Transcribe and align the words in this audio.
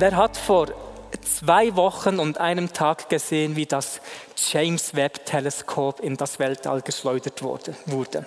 Wer 0.00 0.14
hat 0.14 0.36
vor 0.36 0.68
zwei 1.24 1.74
Wochen 1.74 2.20
und 2.20 2.38
einem 2.38 2.72
Tag 2.72 3.08
gesehen, 3.08 3.56
wie 3.56 3.66
das 3.66 4.00
James 4.36 4.94
Webb 4.94 5.26
Teleskop 5.26 5.98
in 5.98 6.16
das 6.16 6.38
Weltall 6.38 6.82
geschleudert 6.82 7.42
wurde? 7.42 8.24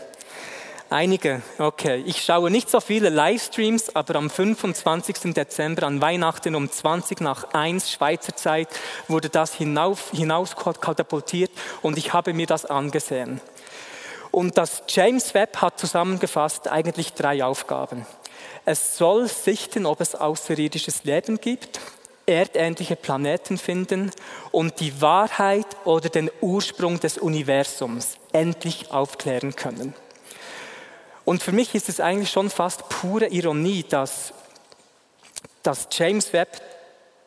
Einige, 0.90 1.42
okay. 1.60 2.04
Ich 2.06 2.24
schaue 2.24 2.52
nicht 2.52 2.70
so 2.70 2.82
viele 2.82 3.08
Livestreams, 3.08 3.96
aber 3.96 4.16
am 4.16 4.30
25. 4.30 5.34
Dezember 5.34 5.84
an 5.88 6.02
Weihnachten 6.02 6.56
um 6.56 6.70
20 6.70 7.22
nach 7.22 7.54
1 7.54 7.90
Schweizer 7.90 8.36
Zeit 8.36 8.68
wurde 9.08 9.30
das 9.30 9.54
hinauf, 9.54 10.12
hinaus 10.12 10.58
katapultiert 10.58 11.52
und 11.82 11.98
ich 11.98 12.12
habe 12.12 12.34
mir 12.34 12.48
das 12.48 12.66
angesehen. 12.66 13.40
Und 14.30 14.58
das 14.58 14.84
James 14.90 15.34
Webb 15.34 15.62
hat 15.62 15.80
zusammengefasst 15.80 16.70
eigentlich 16.70 17.14
drei 17.14 17.46
Aufgaben. 17.46 18.06
Es 18.66 18.98
soll 18.98 19.28
sichten, 19.28 19.86
ob 19.86 20.02
es 20.02 20.16
außerirdisches 20.16 21.04
Leben 21.04 21.42
gibt, 21.42 21.80
erdähnliche 22.26 22.96
Planeten 22.96 23.58
finden 23.58 24.12
und 24.52 24.80
die 24.80 25.02
Wahrheit 25.02 25.66
oder 25.86 26.10
den 26.10 26.30
Ursprung 26.42 27.00
des 27.00 27.18
Universums 27.18 28.18
endlich 28.32 28.92
aufklären 28.92 29.56
können. 29.56 29.94
Und 31.26 31.42
für 31.44 31.52
mich 31.52 31.76
ist 31.76 31.90
es 31.90 32.00
eigentlich 32.00 32.32
schon 32.32 32.50
fast 32.50 32.88
pure 32.90 33.28
Ironie, 33.28 33.84
dass 33.88 34.34
das 35.64 35.88
James 35.92 36.34
Webb 36.34 36.62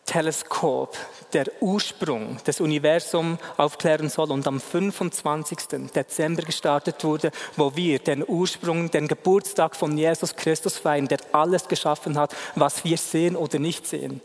Teleskop 0.07 0.97
der 1.33 1.47
Ursprung 1.61 2.37
des 2.47 2.61
Universums 2.61 3.39
aufklären 3.57 4.09
soll 4.09 4.31
und 4.31 4.47
am 4.47 4.61
25. 4.61 5.91
Dezember 5.95 6.43
gestartet 6.43 7.03
wurde, 7.05 7.31
wo 7.57 7.75
wir 7.75 7.99
den 7.99 8.25
Ursprung, 8.27 8.91
den 8.91 9.09
Geburtstag 9.09 9.75
von 9.75 9.97
Jesus 9.97 10.37
Christus 10.37 10.79
feiern, 10.79 11.09
der 11.09 11.19
alles 11.33 11.69
geschaffen 11.69 12.19
hat, 12.19 12.37
was 12.55 12.85
wir 12.85 12.99
sehen 12.99 13.35
oder 13.35 13.59
nicht 13.59 13.87
sehen. 13.87 14.21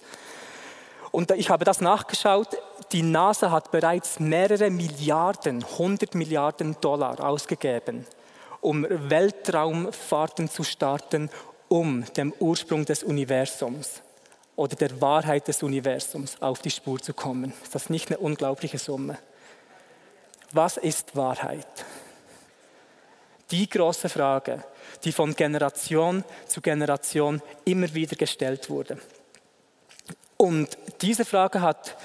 Und 1.12 1.32
ich 1.32 1.50
habe 1.50 1.66
das 1.66 1.82
nachgeschaut. 1.82 2.58
Die 2.92 3.02
NASA 3.02 3.52
hat 3.52 3.72
bereits 3.72 4.20
mehrere 4.20 4.70
Milliarden, 4.70 5.64
100 5.64 6.14
Milliarden 6.16 6.76
Dollar 6.82 7.24
ausgegeben, 7.24 8.06
um 8.62 8.86
Weltraumfahrten 8.90 10.50
zu 10.50 10.64
starten, 10.64 11.30
um 11.68 12.04
dem 12.16 12.34
Ursprung 12.40 12.86
des 12.86 13.04
Universums 13.04 14.02
oder 14.60 14.76
der 14.76 15.00
Wahrheit 15.00 15.48
des 15.48 15.64
Universums 15.64 16.42
auf 16.42 16.60
die 16.60 16.70
Spur 16.70 17.00
zu 17.00 17.14
kommen. 17.14 17.54
Ist 17.64 17.76
das 17.76 17.90
nicht 17.90 18.10
eine 18.10 18.18
unglaubliche 18.18 18.78
Summe? 18.78 19.18
Was 20.52 20.76
ist 20.76 21.16
Wahrheit? 21.16 21.66
Die 23.52 23.70
große 23.70 24.10
Frage, 24.10 24.66
die 25.06 25.14
von 25.14 25.34
Generation 25.34 26.26
zu 26.46 26.60
Generation 26.60 27.42
immer 27.64 27.94
wieder 27.94 28.18
gestellt 28.18 28.70
wurde. 28.70 29.00
Und 30.36 30.78
diese 31.00 31.24
Frage 31.24 31.62
hat 31.62 31.96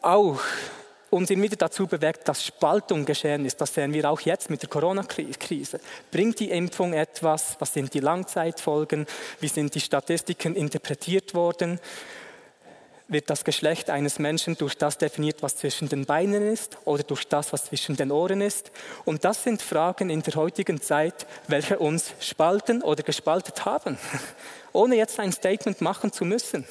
auch 0.00 0.38
uns 1.14 1.30
immer 1.30 1.44
wieder 1.44 1.56
dazu 1.56 1.86
bewegt, 1.86 2.28
dass 2.28 2.44
Spaltung 2.44 3.04
geschehen 3.04 3.44
ist. 3.46 3.60
Das 3.60 3.72
sehen 3.72 3.92
wir 3.92 4.10
auch 4.10 4.20
jetzt 4.20 4.50
mit 4.50 4.62
der 4.62 4.68
Corona-Krise. 4.68 5.80
Bringt 6.10 6.40
die 6.40 6.50
Impfung 6.50 6.92
etwas? 6.92 7.56
Was 7.60 7.72
sind 7.72 7.94
die 7.94 8.00
Langzeitfolgen? 8.00 9.06
Wie 9.40 9.48
sind 9.48 9.74
die 9.74 9.80
Statistiken 9.80 10.54
interpretiert 10.54 11.34
worden? 11.34 11.78
Wird 13.06 13.28
das 13.28 13.44
Geschlecht 13.44 13.90
eines 13.90 14.18
Menschen 14.18 14.56
durch 14.56 14.76
das 14.76 14.98
definiert, 14.98 15.42
was 15.42 15.56
zwischen 15.56 15.88
den 15.88 16.06
Beinen 16.06 16.50
ist 16.50 16.78
oder 16.84 17.02
durch 17.02 17.28
das, 17.28 17.52
was 17.52 17.66
zwischen 17.66 17.96
den 17.96 18.10
Ohren 18.10 18.40
ist? 18.40 18.72
Und 19.04 19.24
das 19.24 19.44
sind 19.44 19.62
Fragen 19.62 20.10
in 20.10 20.22
der 20.22 20.34
heutigen 20.34 20.80
Zeit, 20.80 21.26
welche 21.46 21.78
uns 21.78 22.12
spalten 22.18 22.82
oder 22.82 23.02
gespaltet 23.02 23.64
haben, 23.66 23.98
ohne 24.72 24.96
jetzt 24.96 25.20
ein 25.20 25.32
Statement 25.32 25.80
machen 25.80 26.12
zu 26.12 26.24
müssen. 26.24 26.66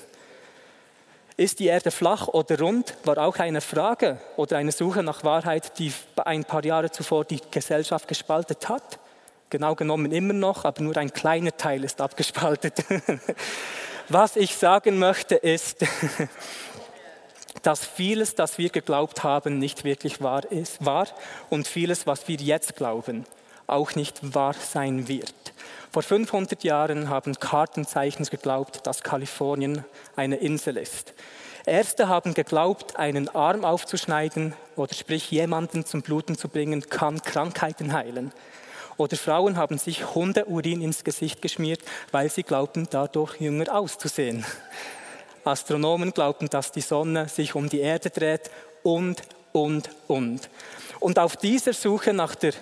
Ist 1.36 1.60
die 1.60 1.66
Erde 1.66 1.90
flach 1.90 2.28
oder 2.28 2.60
rund, 2.60 2.94
war 3.06 3.18
auch 3.18 3.38
eine 3.38 3.62
Frage 3.62 4.20
oder 4.38 4.58
eine 4.58 4.72
Suche 4.72 5.02
nach 5.02 5.24
Wahrheit, 5.24 5.80
die 5.80 5.92
ein 6.24 6.46
paar 6.46 6.64
Jahre 6.64 6.92
zuvor 6.92 7.26
die 7.26 7.42
Gesellschaft 7.50 8.08
gespaltet 8.08 8.70
hat. 8.70 9.00
Genau 9.50 9.74
genommen 9.74 10.12
immer 10.12 10.34
noch, 10.34 10.64
aber 10.66 10.84
nur 10.84 10.96
ein 10.98 11.12
kleiner 11.12 11.56
Teil 11.56 11.84
ist 11.84 12.02
abgespaltet. 12.02 12.86
Was 14.10 14.36
ich 14.36 14.56
sagen 14.56 15.00
möchte 15.00 15.36
ist, 15.36 15.86
dass 17.64 17.86
vieles, 17.86 18.36
das 18.36 18.58
wir 18.58 18.70
geglaubt 18.70 19.24
haben, 19.24 19.58
nicht 19.58 19.84
wirklich 19.84 20.22
wahr 20.22 20.52
ist, 20.52 20.86
wahr 20.86 21.08
und 21.50 21.68
vieles, 21.68 22.06
was 22.06 22.28
wir 22.28 22.36
jetzt 22.36 22.76
glauben, 22.76 23.26
auch 23.74 23.96
nicht 23.96 24.34
wahr 24.34 24.54
sein 24.54 25.08
wird. 25.08 25.34
Vor 25.92 26.02
500 26.02 26.64
Jahren 26.64 27.10
haben 27.10 27.36
Kartenzeichner 27.40 28.26
geglaubt, 28.26 28.88
dass 28.88 29.04
Kalifornien 29.04 29.86
eine 30.16 30.38
Insel 30.38 30.78
ist. 30.78 31.14
Erste 31.66 32.08
haben 32.08 32.34
geglaubt, 32.34 32.98
einen 32.98 33.30
Arm 33.30 33.64
aufzuschneiden 33.64 34.54
oder 34.76 34.94
sprich 34.94 35.32
jemanden 35.32 35.86
zum 35.86 36.02
Bluten 36.02 36.38
zu 36.38 36.50
bringen, 36.50 36.90
kann 36.90 37.22
Krankheiten 37.22 37.94
heilen. 37.94 38.34
Oder 38.98 39.18
Frauen 39.18 39.56
haben 39.56 39.78
sich 39.78 40.14
Hundeurin 40.14 40.82
ins 40.82 41.04
Gesicht 41.04 41.42
geschmiert, 41.42 41.82
weil 42.12 42.30
sie 42.30 42.44
glaubten, 42.44 42.88
dadurch 42.90 43.40
jünger 43.40 43.74
auszusehen. 43.74 44.46
Astronomen 45.46 46.14
glaubten, 46.14 46.48
dass 46.50 46.72
die 46.72 46.82
Sonne 46.82 47.28
sich 47.28 47.56
um 47.56 47.70
die 47.70 47.80
Erde 47.80 48.10
dreht 48.10 48.52
und, 48.84 49.22
und, 49.52 49.90
und. 50.08 50.50
Und 51.00 51.20
auf 51.20 51.38
dieser 51.38 51.74
Suche 51.74 52.14
nach 52.14 52.36
der 52.36 52.54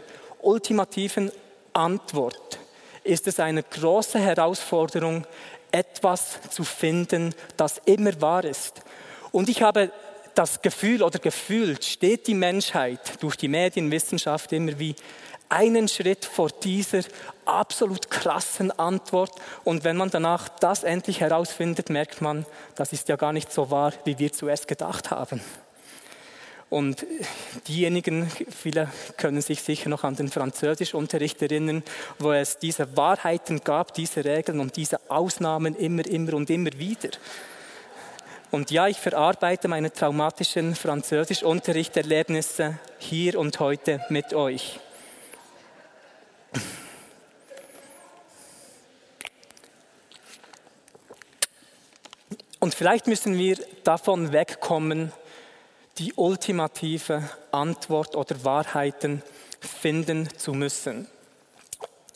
ultimativen 0.44 1.32
Antwort 1.74 2.60
ist 3.04 3.28
es 3.28 3.40
eine 3.40 3.64
große 3.64 4.20
Herausforderung, 4.20 5.26
etwas 5.72 6.40
zu 6.50 6.64
finden, 6.64 7.34
das 7.58 7.80
immer 7.86 8.20
wahr 8.22 8.44
ist. 8.44 8.82
Und 9.32 9.50
ich 9.50 9.62
habe 9.62 9.92
das 10.36 10.62
Gefühl 10.62 11.04
oder 11.04 11.20
gefühlt 11.20 11.84
steht 11.84 12.28
die 12.28 12.34
Menschheit 12.34 13.22
durch 13.22 13.36
die 13.36 13.48
Medienwissenschaft 13.48 14.52
immer 14.54 14.78
wie 14.80 14.96
einen 15.50 15.90
Schritt 15.90 16.24
vor 16.24 16.50
dieser 16.50 17.02
absolut 17.46 18.10
krassen 18.10 18.72
Antwort. 18.72 19.32
Und 19.66 19.84
wenn 19.84 19.98
man 19.98 20.10
danach 20.10 20.48
das 20.48 20.84
endlich 20.84 21.20
herausfindet, 21.20 21.90
merkt 21.90 22.22
man, 22.22 22.46
das 22.76 22.94
ist 22.94 23.10
ja 23.10 23.18
gar 23.18 23.34
nicht 23.34 23.52
so 23.52 23.70
wahr, 23.70 23.94
wie 24.06 24.18
wir 24.18 24.32
zuerst 24.32 24.68
gedacht 24.68 25.12
haben. 25.12 25.42
Und 26.72 27.06
diejenigen, 27.68 28.32
viele 28.50 28.90
können 29.18 29.42
sich 29.42 29.62
sicher 29.62 29.90
noch 29.90 30.06
an 30.06 30.16
den 30.16 30.30
Französischunterricht 30.30 31.42
erinnern, 31.42 31.84
wo 32.18 32.32
es 32.32 32.60
diese 32.60 32.96
Wahrheiten 32.96 33.60
gab, 33.60 33.94
diese 33.94 34.24
Regeln 34.24 34.62
und 34.62 34.78
diese 34.78 34.98
Ausnahmen 35.10 35.76
immer, 35.76 36.06
immer 36.06 36.34
und 36.34 36.50
immer 36.50 36.72
wieder. 36.78 37.10
Und 38.52 38.72
ja, 38.72 38.88
ich 38.88 39.02
verarbeite 39.02 39.68
meine 39.68 39.92
traumatischen 39.92 40.74
Französischunterrichterlebnisse 40.74 42.80
hier 43.00 43.38
und 43.38 43.60
heute 43.60 44.00
mit 44.08 44.34
euch. 44.34 44.80
Und 52.62 52.74
vielleicht 52.74 53.08
müssen 53.08 53.38
wir 53.38 53.58
davon 53.84 54.32
wegkommen, 54.32 55.12
die 55.98 56.14
ultimative 56.14 57.30
Antwort 57.52 58.16
oder 58.16 58.44
Wahrheiten 58.44 59.22
finden 59.60 60.30
zu 60.38 60.54
müssen. 60.54 61.08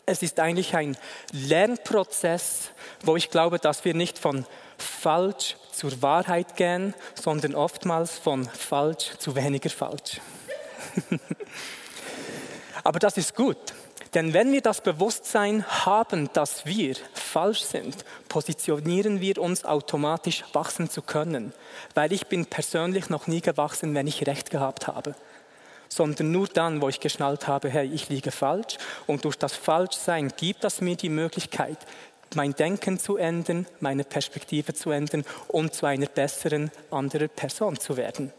Es 0.06 0.22
ist 0.22 0.38
eigentlich 0.38 0.74
ein 0.76 0.96
Lernprozess, 1.32 2.70
wo 3.02 3.16
ich 3.16 3.30
glaube, 3.30 3.58
dass 3.58 3.84
wir 3.84 3.94
nicht 3.94 4.18
von 4.18 4.46
falsch 4.78 5.56
zur 5.72 6.00
Wahrheit 6.02 6.56
gehen, 6.56 6.94
sondern 7.14 7.54
oftmals 7.54 8.18
von 8.18 8.44
falsch 8.44 9.16
zu 9.18 9.34
weniger 9.34 9.70
falsch. 9.70 10.20
Aber 12.84 12.98
das 12.98 13.16
ist 13.16 13.34
gut. 13.34 13.58
Denn 14.14 14.32
wenn 14.32 14.52
wir 14.52 14.62
das 14.62 14.80
Bewusstsein 14.80 15.66
haben, 15.84 16.30
dass 16.32 16.64
wir 16.66 16.94
falsch 17.36 17.64
sind, 17.64 18.02
positionieren 18.30 19.20
wir 19.20 19.36
uns 19.36 19.66
automatisch 19.66 20.42
wachsen 20.54 20.88
zu 20.88 21.02
können. 21.02 21.52
Weil 21.92 22.10
ich 22.14 22.28
bin 22.28 22.46
persönlich 22.46 23.10
noch 23.10 23.26
nie 23.26 23.42
gewachsen, 23.42 23.94
wenn 23.94 24.06
ich 24.06 24.26
recht 24.26 24.48
gehabt 24.48 24.86
habe. 24.86 25.14
Sondern 25.90 26.32
nur 26.32 26.46
dann, 26.46 26.80
wo 26.80 26.88
ich 26.88 26.98
geschnallt 26.98 27.46
habe, 27.46 27.68
hey, 27.68 27.90
ich 27.92 28.08
liege 28.08 28.30
falsch. 28.30 28.78
Und 29.06 29.26
durch 29.26 29.36
das 29.36 29.54
Falschsein 29.54 30.32
gibt 30.34 30.64
das 30.64 30.80
mir 30.80 30.96
die 30.96 31.10
Möglichkeit, 31.10 31.76
mein 32.34 32.54
Denken 32.54 32.98
zu 32.98 33.18
ändern, 33.18 33.66
meine 33.80 34.04
Perspektive 34.04 34.72
zu 34.72 34.90
ändern 34.90 35.22
und 35.48 35.74
zu 35.74 35.84
einer 35.84 36.06
besseren 36.06 36.70
anderen 36.90 37.28
Person 37.28 37.78
zu 37.78 37.98
werden. 37.98 38.32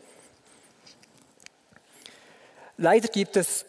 Leider 2.77 3.09
gibt 3.09 3.37
es 3.37 3.63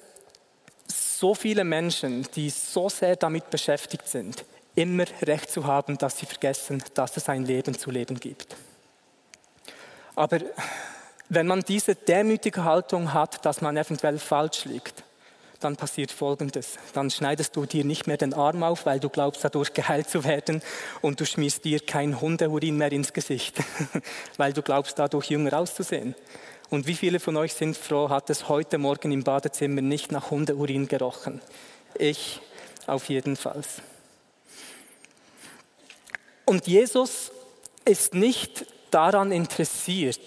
so 0.86 1.34
viele 1.34 1.64
Menschen, 1.64 2.26
die 2.34 2.48
so 2.48 2.88
sehr 2.88 3.16
damit 3.16 3.50
beschäftigt 3.50 4.08
sind, 4.08 4.46
immer 4.78 5.04
recht 5.22 5.50
zu 5.50 5.66
haben, 5.66 5.98
dass 5.98 6.18
sie 6.18 6.26
vergessen, 6.26 6.82
dass 6.94 7.16
es 7.16 7.28
ein 7.28 7.44
Leben 7.44 7.76
zu 7.76 7.90
leben 7.90 8.18
gibt. 8.20 8.56
Aber 10.14 10.38
wenn 11.28 11.46
man 11.46 11.62
diese 11.62 11.94
demütige 11.94 12.64
Haltung 12.64 13.12
hat, 13.12 13.44
dass 13.44 13.60
man 13.60 13.76
eventuell 13.76 14.18
falsch 14.18 14.64
liegt, 14.64 15.02
dann 15.60 15.74
passiert 15.76 16.12
Folgendes. 16.12 16.78
Dann 16.92 17.10
schneidest 17.10 17.56
du 17.56 17.66
dir 17.66 17.84
nicht 17.84 18.06
mehr 18.06 18.16
den 18.16 18.32
Arm 18.32 18.62
auf, 18.62 18.86
weil 18.86 19.00
du 19.00 19.08
glaubst, 19.08 19.42
dadurch 19.42 19.74
geheilt 19.74 20.08
zu 20.08 20.22
werden 20.22 20.62
und 21.02 21.18
du 21.18 21.26
schmierst 21.26 21.64
dir 21.64 21.80
kein 21.80 22.20
Hundeurin 22.20 22.76
mehr 22.76 22.92
ins 22.92 23.12
Gesicht, 23.12 23.56
weil 24.36 24.52
du 24.52 24.62
glaubst, 24.62 24.98
dadurch 24.98 25.30
jünger 25.30 25.58
auszusehen. 25.58 26.14
Und 26.70 26.86
wie 26.86 26.94
viele 26.94 27.18
von 27.18 27.36
euch 27.36 27.54
sind 27.54 27.76
froh, 27.76 28.10
hat 28.10 28.30
es 28.30 28.48
heute 28.48 28.78
Morgen 28.78 29.10
im 29.10 29.24
Badezimmer 29.24 29.80
nicht 29.80 30.12
nach 30.12 30.30
Hundeurin 30.30 30.86
gerochen? 30.86 31.40
Ich 31.98 32.40
auf 32.86 33.08
jeden 33.08 33.36
Fall. 33.36 33.62
Und 36.48 36.66
Jesus 36.66 37.30
ist 37.84 38.14
nicht 38.14 38.64
daran 38.90 39.32
interessiert, 39.32 40.18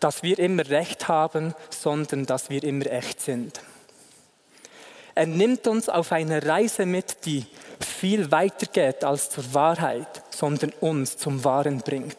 dass 0.00 0.22
wir 0.22 0.38
immer 0.38 0.66
Recht 0.70 1.06
haben, 1.06 1.54
sondern 1.68 2.24
dass 2.24 2.48
wir 2.48 2.64
immer 2.64 2.86
echt 2.86 3.20
sind. 3.20 3.60
Er 5.14 5.26
nimmt 5.26 5.66
uns 5.66 5.90
auf 5.90 6.12
eine 6.12 6.46
Reise 6.46 6.86
mit, 6.86 7.26
die 7.26 7.44
viel 7.78 8.30
weiter 8.30 8.64
geht 8.72 9.04
als 9.04 9.28
zur 9.28 9.52
Wahrheit, 9.52 10.22
sondern 10.30 10.72
uns 10.80 11.18
zum 11.18 11.44
Wahren 11.44 11.80
bringt. 11.80 12.16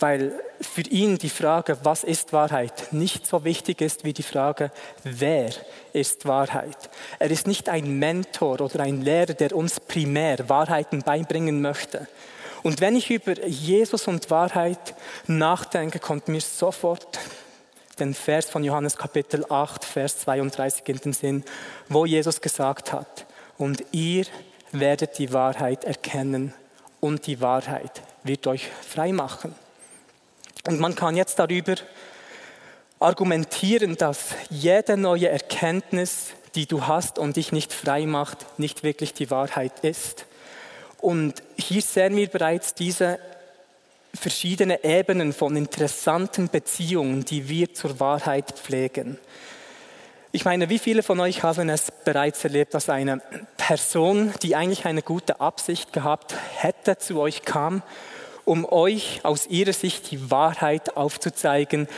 Weil 0.00 0.32
für 0.60 0.82
ihn 0.82 1.18
die 1.18 1.28
Frage, 1.28 1.78
was 1.82 2.04
ist 2.04 2.32
Wahrheit, 2.32 2.92
nicht 2.92 3.26
so 3.26 3.44
wichtig 3.44 3.82
ist 3.82 4.02
wie 4.04 4.14
die 4.14 4.22
Frage, 4.22 4.72
wer 5.04 5.50
ist 5.92 6.26
Wahrheit. 6.26 6.90
Er 7.18 7.30
ist 7.30 7.46
nicht 7.46 7.68
ein 7.68 7.98
Mentor 7.98 8.60
oder 8.60 8.80
ein 8.80 9.02
Lehrer, 9.02 9.34
der 9.34 9.54
uns 9.54 9.78
primär 9.78 10.48
Wahrheiten 10.48 11.02
beibringen 11.02 11.60
möchte. 11.60 12.08
Und 12.62 12.80
wenn 12.80 12.96
ich 12.96 13.10
über 13.10 13.46
Jesus 13.46 14.08
und 14.08 14.30
Wahrheit 14.30 14.94
nachdenke, 15.26 15.98
kommt 15.98 16.28
mir 16.28 16.40
sofort 16.40 17.18
den 17.98 18.14
Vers 18.14 18.48
von 18.48 18.64
Johannes 18.64 18.96
Kapitel 18.96 19.44
8, 19.48 19.84
Vers 19.84 20.20
32 20.20 20.88
in 20.88 20.96
den 20.96 21.12
Sinn, 21.12 21.44
wo 21.88 22.06
Jesus 22.06 22.40
gesagt 22.40 22.92
hat, 22.92 23.26
und 23.58 23.84
ihr 23.92 24.24
werdet 24.72 25.18
die 25.18 25.32
Wahrheit 25.32 25.84
erkennen 25.84 26.54
und 27.00 27.26
die 27.26 27.40
Wahrheit 27.40 28.02
wird 28.24 28.46
euch 28.46 28.68
frei 28.88 29.12
machen. 29.12 29.54
Und 30.66 30.80
man 30.80 30.94
kann 30.94 31.16
jetzt 31.16 31.38
darüber 31.38 31.74
argumentieren, 32.98 33.96
dass 33.96 34.34
jede 34.50 34.96
neue 34.96 35.28
Erkenntnis, 35.28 36.28
die 36.54 36.66
du 36.66 36.86
hast 36.86 37.18
und 37.18 37.36
dich 37.36 37.52
nicht 37.52 37.72
frei 37.72 38.06
macht, 38.06 38.58
nicht 38.58 38.82
wirklich 38.82 39.14
die 39.14 39.30
Wahrheit 39.30 39.80
ist. 39.80 40.26
Und 40.98 41.42
hier 41.56 41.80
sehen 41.80 42.16
wir 42.16 42.28
bereits 42.28 42.74
diese 42.74 43.18
verschiedene 44.14 44.84
Ebenen 44.84 45.32
von 45.32 45.56
interessanten 45.56 46.48
Beziehungen, 46.48 47.24
die 47.24 47.48
wir 47.48 47.72
zur 47.72 48.00
Wahrheit 48.00 48.52
pflegen. 48.52 49.18
Ich 50.32 50.44
meine, 50.44 50.68
wie 50.68 50.78
viele 50.78 51.02
von 51.02 51.18
euch 51.20 51.42
haben 51.42 51.68
es 51.68 51.90
bereits 52.04 52.44
erlebt, 52.44 52.74
dass 52.74 52.88
eine 52.88 53.20
Person, 53.56 54.32
die 54.42 54.54
eigentlich 54.54 54.84
eine 54.84 55.02
gute 55.02 55.40
Absicht 55.40 55.92
gehabt 55.92 56.34
hätte, 56.56 56.98
zu 56.98 57.18
euch 57.18 57.42
kam, 57.42 57.82
um 58.44 58.64
euch 58.64 59.20
aus 59.22 59.46
ihrer 59.46 59.72
Sicht 59.72 60.10
die 60.10 60.30
Wahrheit 60.30 60.96
aufzuzeigen 60.96 61.88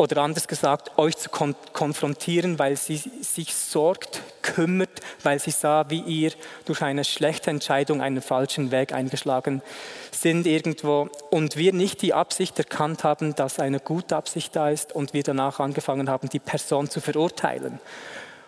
oder 0.00 0.22
anders 0.22 0.48
gesagt, 0.48 0.96
euch 0.96 1.16
zu 1.18 1.28
kon 1.28 1.54
konfrontieren, 1.74 2.58
weil 2.58 2.76
sie 2.76 2.96
sich 2.96 3.54
sorgt, 3.54 4.22
kümmert, 4.40 5.00
weil 5.22 5.38
sie 5.38 5.50
sah, 5.50 5.90
wie 5.90 6.00
ihr 6.00 6.32
durch 6.64 6.80
eine 6.80 7.04
schlechte 7.04 7.50
Entscheidung 7.50 8.00
einen 8.00 8.22
falschen 8.22 8.70
Weg 8.70 8.94
eingeschlagen 8.94 9.60
sind 10.10 10.46
irgendwo 10.46 11.10
und 11.30 11.56
wir 11.56 11.74
nicht 11.74 12.00
die 12.00 12.14
Absicht 12.14 12.58
erkannt 12.58 13.04
haben, 13.04 13.34
dass 13.34 13.58
eine 13.58 13.78
gute 13.78 14.16
Absicht 14.16 14.56
da 14.56 14.70
ist 14.70 14.94
und 14.94 15.12
wir 15.12 15.22
danach 15.22 15.60
angefangen 15.60 16.08
haben, 16.08 16.30
die 16.30 16.38
Person 16.38 16.88
zu 16.88 17.00
verurteilen. 17.00 17.78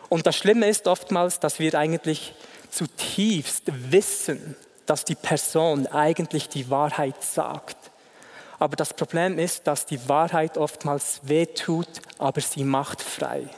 Und 0.08 0.26
das 0.26 0.36
Schlimme 0.36 0.68
ist 0.68 0.86
oftmals, 0.86 1.38
dass 1.38 1.58
wir 1.58 1.74
eigentlich 1.74 2.34
zutiefst 2.70 3.64
wissen, 3.90 4.56
dass 4.86 5.04
die 5.04 5.14
Person 5.14 5.86
eigentlich 5.86 6.48
die 6.48 6.70
Wahrheit 6.70 7.22
sagt. 7.22 7.76
Aber 8.58 8.76
das 8.76 8.94
Problem 8.94 9.38
ist, 9.38 9.66
dass 9.66 9.86
die 9.86 10.08
Wahrheit 10.08 10.56
oftmals 10.56 11.20
wehtut, 11.24 11.88
aber 12.18 12.40
sie 12.40 12.64
macht 12.64 13.02
frei. 13.02 13.48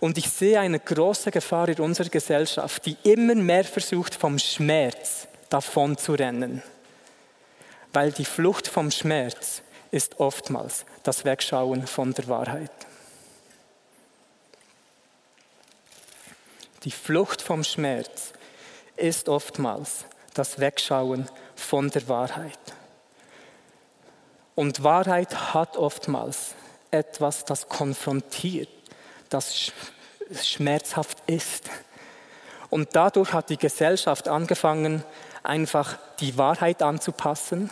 Und 0.00 0.18
ich 0.18 0.28
sehe 0.30 0.60
eine 0.60 0.78
große 0.78 1.30
Gefahr 1.30 1.68
in 1.68 1.80
unserer 1.80 2.08
Gesellschaft, 2.08 2.84
die 2.86 2.96
immer 3.04 3.34
mehr 3.34 3.64
versucht, 3.64 4.14
vom 4.14 4.38
Schmerz 4.38 5.26
davon 5.48 5.96
zu 5.96 6.12
rennen. 6.12 6.62
Weil 7.92 8.12
die 8.12 8.24
Flucht 8.24 8.68
vom 8.68 8.90
Schmerz 8.90 9.62
ist 9.90 10.20
oftmals 10.20 10.84
das 11.04 11.24
Wegschauen 11.24 11.86
von 11.86 12.12
der 12.12 12.28
Wahrheit. 12.28 12.70
Die 16.82 16.90
Flucht 16.90 17.40
vom 17.40 17.64
Schmerz 17.64 18.32
ist 18.96 19.28
oftmals 19.28 20.04
das 20.34 20.58
Wegschauen 20.58 21.28
von 21.56 21.90
der 21.90 22.08
Wahrheit. 22.08 22.58
Und 24.54 24.82
Wahrheit 24.82 25.54
hat 25.54 25.76
oftmals 25.76 26.54
etwas, 26.90 27.44
das 27.44 27.68
konfrontiert, 27.68 28.68
das 29.28 29.72
schmerzhaft 30.42 31.18
ist. 31.26 31.70
Und 32.70 32.90
dadurch 32.92 33.32
hat 33.32 33.50
die 33.50 33.56
Gesellschaft 33.56 34.28
angefangen, 34.28 35.04
einfach 35.42 35.98
die 36.20 36.38
Wahrheit 36.38 36.82
anzupassen, 36.82 37.70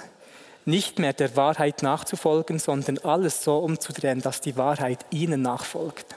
nicht 0.65 0.99
mehr 0.99 1.13
der 1.13 1.37
Wahrheit 1.37 1.83
nachzufolgen, 1.83 2.59
sondern 2.59 2.99
alles 2.99 3.43
so 3.43 3.59
umzudrehen, 3.59 4.21
dass 4.21 4.41
die 4.41 4.57
Wahrheit 4.57 5.05
ihnen 5.11 5.43
nachfolgt. 5.43 6.15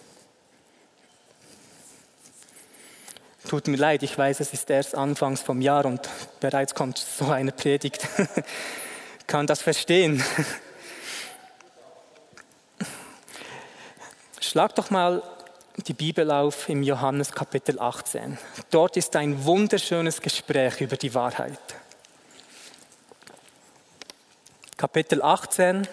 Tut 3.48 3.68
mir 3.68 3.78
leid, 3.78 4.02
ich 4.02 4.18
weiß, 4.18 4.40
es 4.40 4.54
ist 4.54 4.70
erst 4.72 4.96
anfangs 4.96 5.42
vom 5.42 5.62
Jahr 5.62 5.86
und 5.86 6.10
bereits 6.40 6.74
kommt 6.74 6.98
so 6.98 7.30
eine 7.30 7.52
Predigt. 7.52 8.08
kann 9.28 9.46
das 9.46 9.62
verstehen. 9.62 10.24
Schlag 14.40 14.74
doch 14.76 14.90
mal 14.90 15.22
die 15.88 15.94
Bibel 15.94 16.32
auf 16.32 16.70
im 16.70 16.82
Johannes 16.82 17.32
Kapitel 17.32 17.80
18. 17.80 18.38
Dort 18.72 18.98
ist 18.98 19.16
ein 19.16 19.46
wunderschönes 19.46 20.22
Gespräch 20.22 20.82
über 20.82 20.96
die 20.98 21.14
Wahrheit. 21.14 21.60
Kapitel 24.78 25.22
18 25.22 25.88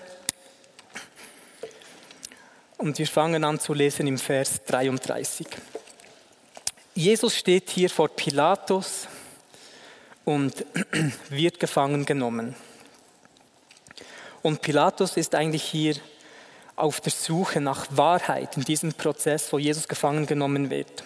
und 2.78 2.98
wir 2.98 3.06
fangen 3.06 3.44
an 3.44 3.60
zu 3.60 3.74
lesen 3.74 4.06
im 4.06 4.18
Vers 4.18 4.64
33. 4.64 5.46
Jesus 6.94 7.36
steht 7.36 7.70
hier 7.70 7.88
vor 7.88 8.08
Pilatus 8.08 9.08
und 10.24 10.66
wird 11.30 11.58
gefangen 11.58 12.04
genommen. 12.04 12.54
Und 14.42 14.60
Pilatus 14.60 15.16
ist 15.16 15.34
eigentlich 15.34 15.62
hier 15.62 15.96
auf 16.76 17.00
der 17.00 17.12
Suche 17.12 17.60
nach 17.60 17.86
Wahrheit 17.90 18.56
in 18.56 18.64
diesem 18.64 18.92
Prozess, 18.92 19.52
wo 19.52 19.58
Jesus 19.58 19.88
gefangen 19.88 20.26
genommen 20.26 20.68
wird. 20.68 21.02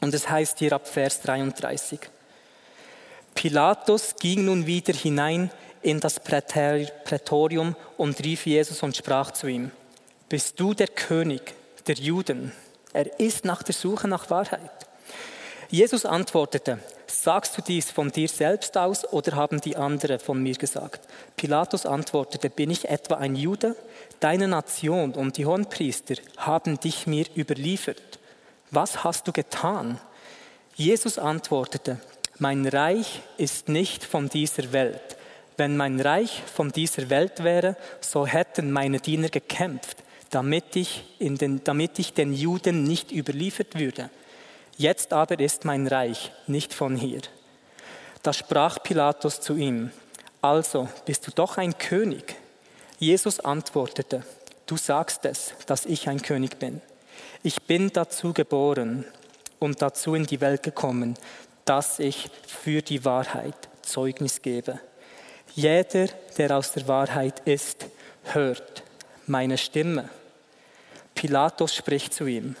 Und 0.00 0.14
es 0.14 0.28
heißt 0.28 0.58
hier 0.60 0.72
ab 0.72 0.88
Vers 0.88 1.20
33. 1.22 2.00
Pilatus 3.34 4.14
ging 4.18 4.46
nun 4.46 4.66
wieder 4.66 4.94
hinein 4.94 5.50
in 5.82 6.00
das 6.00 6.20
Prätorium 6.20 7.76
und 7.96 8.22
rief 8.24 8.46
Jesus 8.46 8.82
und 8.82 8.96
sprach 8.96 9.32
zu 9.32 9.46
ihm, 9.46 9.70
bist 10.28 10.58
du 10.58 10.72
der 10.72 10.88
König 10.88 11.54
der 11.86 11.96
Juden? 11.96 12.52
Er 12.92 13.18
ist 13.20 13.44
nach 13.44 13.62
der 13.62 13.74
Suche 13.74 14.08
nach 14.08 14.30
Wahrheit. 14.30 14.70
Jesus 15.70 16.04
antwortete, 16.04 16.80
sagst 17.06 17.56
du 17.56 17.62
dies 17.62 17.90
von 17.90 18.10
dir 18.10 18.28
selbst 18.28 18.76
aus 18.76 19.10
oder 19.10 19.36
haben 19.36 19.60
die 19.60 19.76
anderen 19.76 20.18
von 20.18 20.42
mir 20.42 20.54
gesagt? 20.54 21.00
Pilatus 21.36 21.86
antwortete, 21.86 22.50
bin 22.50 22.70
ich 22.70 22.90
etwa 22.90 23.14
ein 23.14 23.36
Jude? 23.36 23.74
Deine 24.20 24.48
Nation 24.48 25.14
und 25.14 25.38
die 25.38 25.46
Hohenpriester 25.46 26.16
haben 26.36 26.78
dich 26.78 27.06
mir 27.06 27.24
überliefert. 27.34 28.18
Was 28.70 29.02
hast 29.02 29.26
du 29.28 29.32
getan? 29.32 29.98
Jesus 30.74 31.18
antwortete, 31.18 31.98
mein 32.38 32.66
Reich 32.66 33.22
ist 33.38 33.68
nicht 33.68 34.04
von 34.04 34.28
dieser 34.28 34.72
Welt. 34.72 35.16
Wenn 35.56 35.76
mein 35.76 36.00
Reich 36.00 36.42
von 36.54 36.72
dieser 36.72 37.08
Welt 37.08 37.44
wäre, 37.44 37.76
so 38.00 38.26
hätten 38.26 38.72
meine 38.72 39.00
Diener 39.00 39.28
gekämpft, 39.28 40.01
damit 40.32 40.76
ich, 40.76 41.04
in 41.18 41.36
den, 41.36 41.62
damit 41.62 41.98
ich 41.98 42.14
den 42.14 42.32
Juden 42.32 42.84
nicht 42.84 43.12
überliefert 43.12 43.78
würde. 43.78 44.10
Jetzt 44.76 45.12
aber 45.12 45.38
ist 45.38 45.64
mein 45.64 45.86
Reich 45.86 46.32
nicht 46.46 46.72
von 46.74 46.96
hier. 46.96 47.20
Da 48.22 48.32
sprach 48.32 48.82
Pilatus 48.82 49.40
zu 49.40 49.56
ihm, 49.56 49.90
also 50.40 50.88
bist 51.04 51.26
du 51.26 51.32
doch 51.32 51.58
ein 51.58 51.76
König. 51.76 52.34
Jesus 52.98 53.40
antwortete, 53.40 54.24
du 54.66 54.76
sagst 54.76 55.26
es, 55.26 55.52
dass 55.66 55.84
ich 55.84 56.08
ein 56.08 56.22
König 56.22 56.58
bin. 56.58 56.80
Ich 57.42 57.62
bin 57.62 57.90
dazu 57.92 58.32
geboren 58.32 59.04
und 59.58 59.82
dazu 59.82 60.14
in 60.14 60.24
die 60.24 60.40
Welt 60.40 60.62
gekommen, 60.62 61.14
dass 61.66 61.98
ich 61.98 62.30
für 62.46 62.80
die 62.80 63.04
Wahrheit 63.04 63.68
Zeugnis 63.82 64.40
gebe. 64.40 64.80
Jeder, 65.54 66.06
der 66.38 66.56
aus 66.56 66.72
der 66.72 66.88
Wahrheit 66.88 67.40
ist, 67.40 67.86
hört 68.24 68.82
meine 69.26 69.58
Stimme. 69.58 70.08
Pilatus 71.22 71.72
spricht 71.72 72.12
zu 72.12 72.26
ihm, 72.26 72.56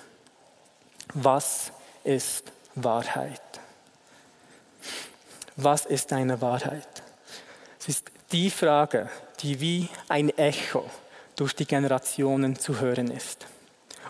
was 1.14 1.72
ist 2.04 2.44
Wahrheit? 2.76 3.42
Was 5.56 5.84
ist 5.84 6.12
eine 6.12 6.40
Wahrheit? 6.40 7.02
Es 7.80 7.88
ist 7.88 8.12
die 8.30 8.50
Frage, 8.50 9.10
die 9.40 9.58
wie 9.58 9.88
ein 10.08 10.28
Echo 10.38 10.88
durch 11.34 11.56
die 11.56 11.66
Generationen 11.66 12.56
zu 12.56 12.78
hören 12.78 13.10
ist. 13.10 13.48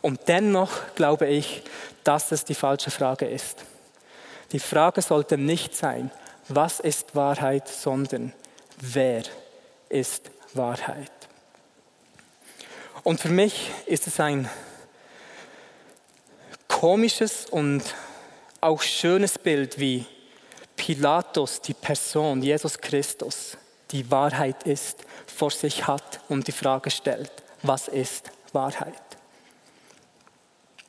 Und 0.02 0.20
dennoch 0.28 0.70
glaube 0.96 1.28
ich, 1.28 1.62
dass 2.04 2.30
es 2.30 2.44
die 2.44 2.54
falsche 2.54 2.90
Frage 2.90 3.24
ist. 3.24 3.64
Die 4.52 4.60
Frage 4.60 5.00
sollte 5.00 5.38
nicht 5.38 5.74
sein, 5.74 6.10
was 6.48 6.78
ist 6.78 7.16
Wahrheit, 7.16 7.68
sondern 7.68 8.34
wer 8.78 9.22
ist 9.88 10.30
Wahrheit. 10.52 11.21
Und 13.04 13.20
für 13.20 13.30
mich 13.30 13.70
ist 13.86 14.06
es 14.06 14.20
ein 14.20 14.48
komisches 16.68 17.46
und 17.46 17.82
auch 18.60 18.80
schönes 18.80 19.38
Bild, 19.38 19.78
wie 19.80 20.06
Pilatus, 20.76 21.60
die 21.60 21.74
Person, 21.74 22.42
Jesus 22.42 22.78
Christus, 22.78 23.56
die 23.90 24.08
Wahrheit 24.10 24.62
ist, 24.64 25.04
vor 25.26 25.50
sich 25.50 25.86
hat 25.86 26.20
und 26.28 26.46
die 26.46 26.52
Frage 26.52 26.90
stellt, 26.90 27.30
was 27.62 27.88
ist 27.88 28.30
Wahrheit? 28.52 28.94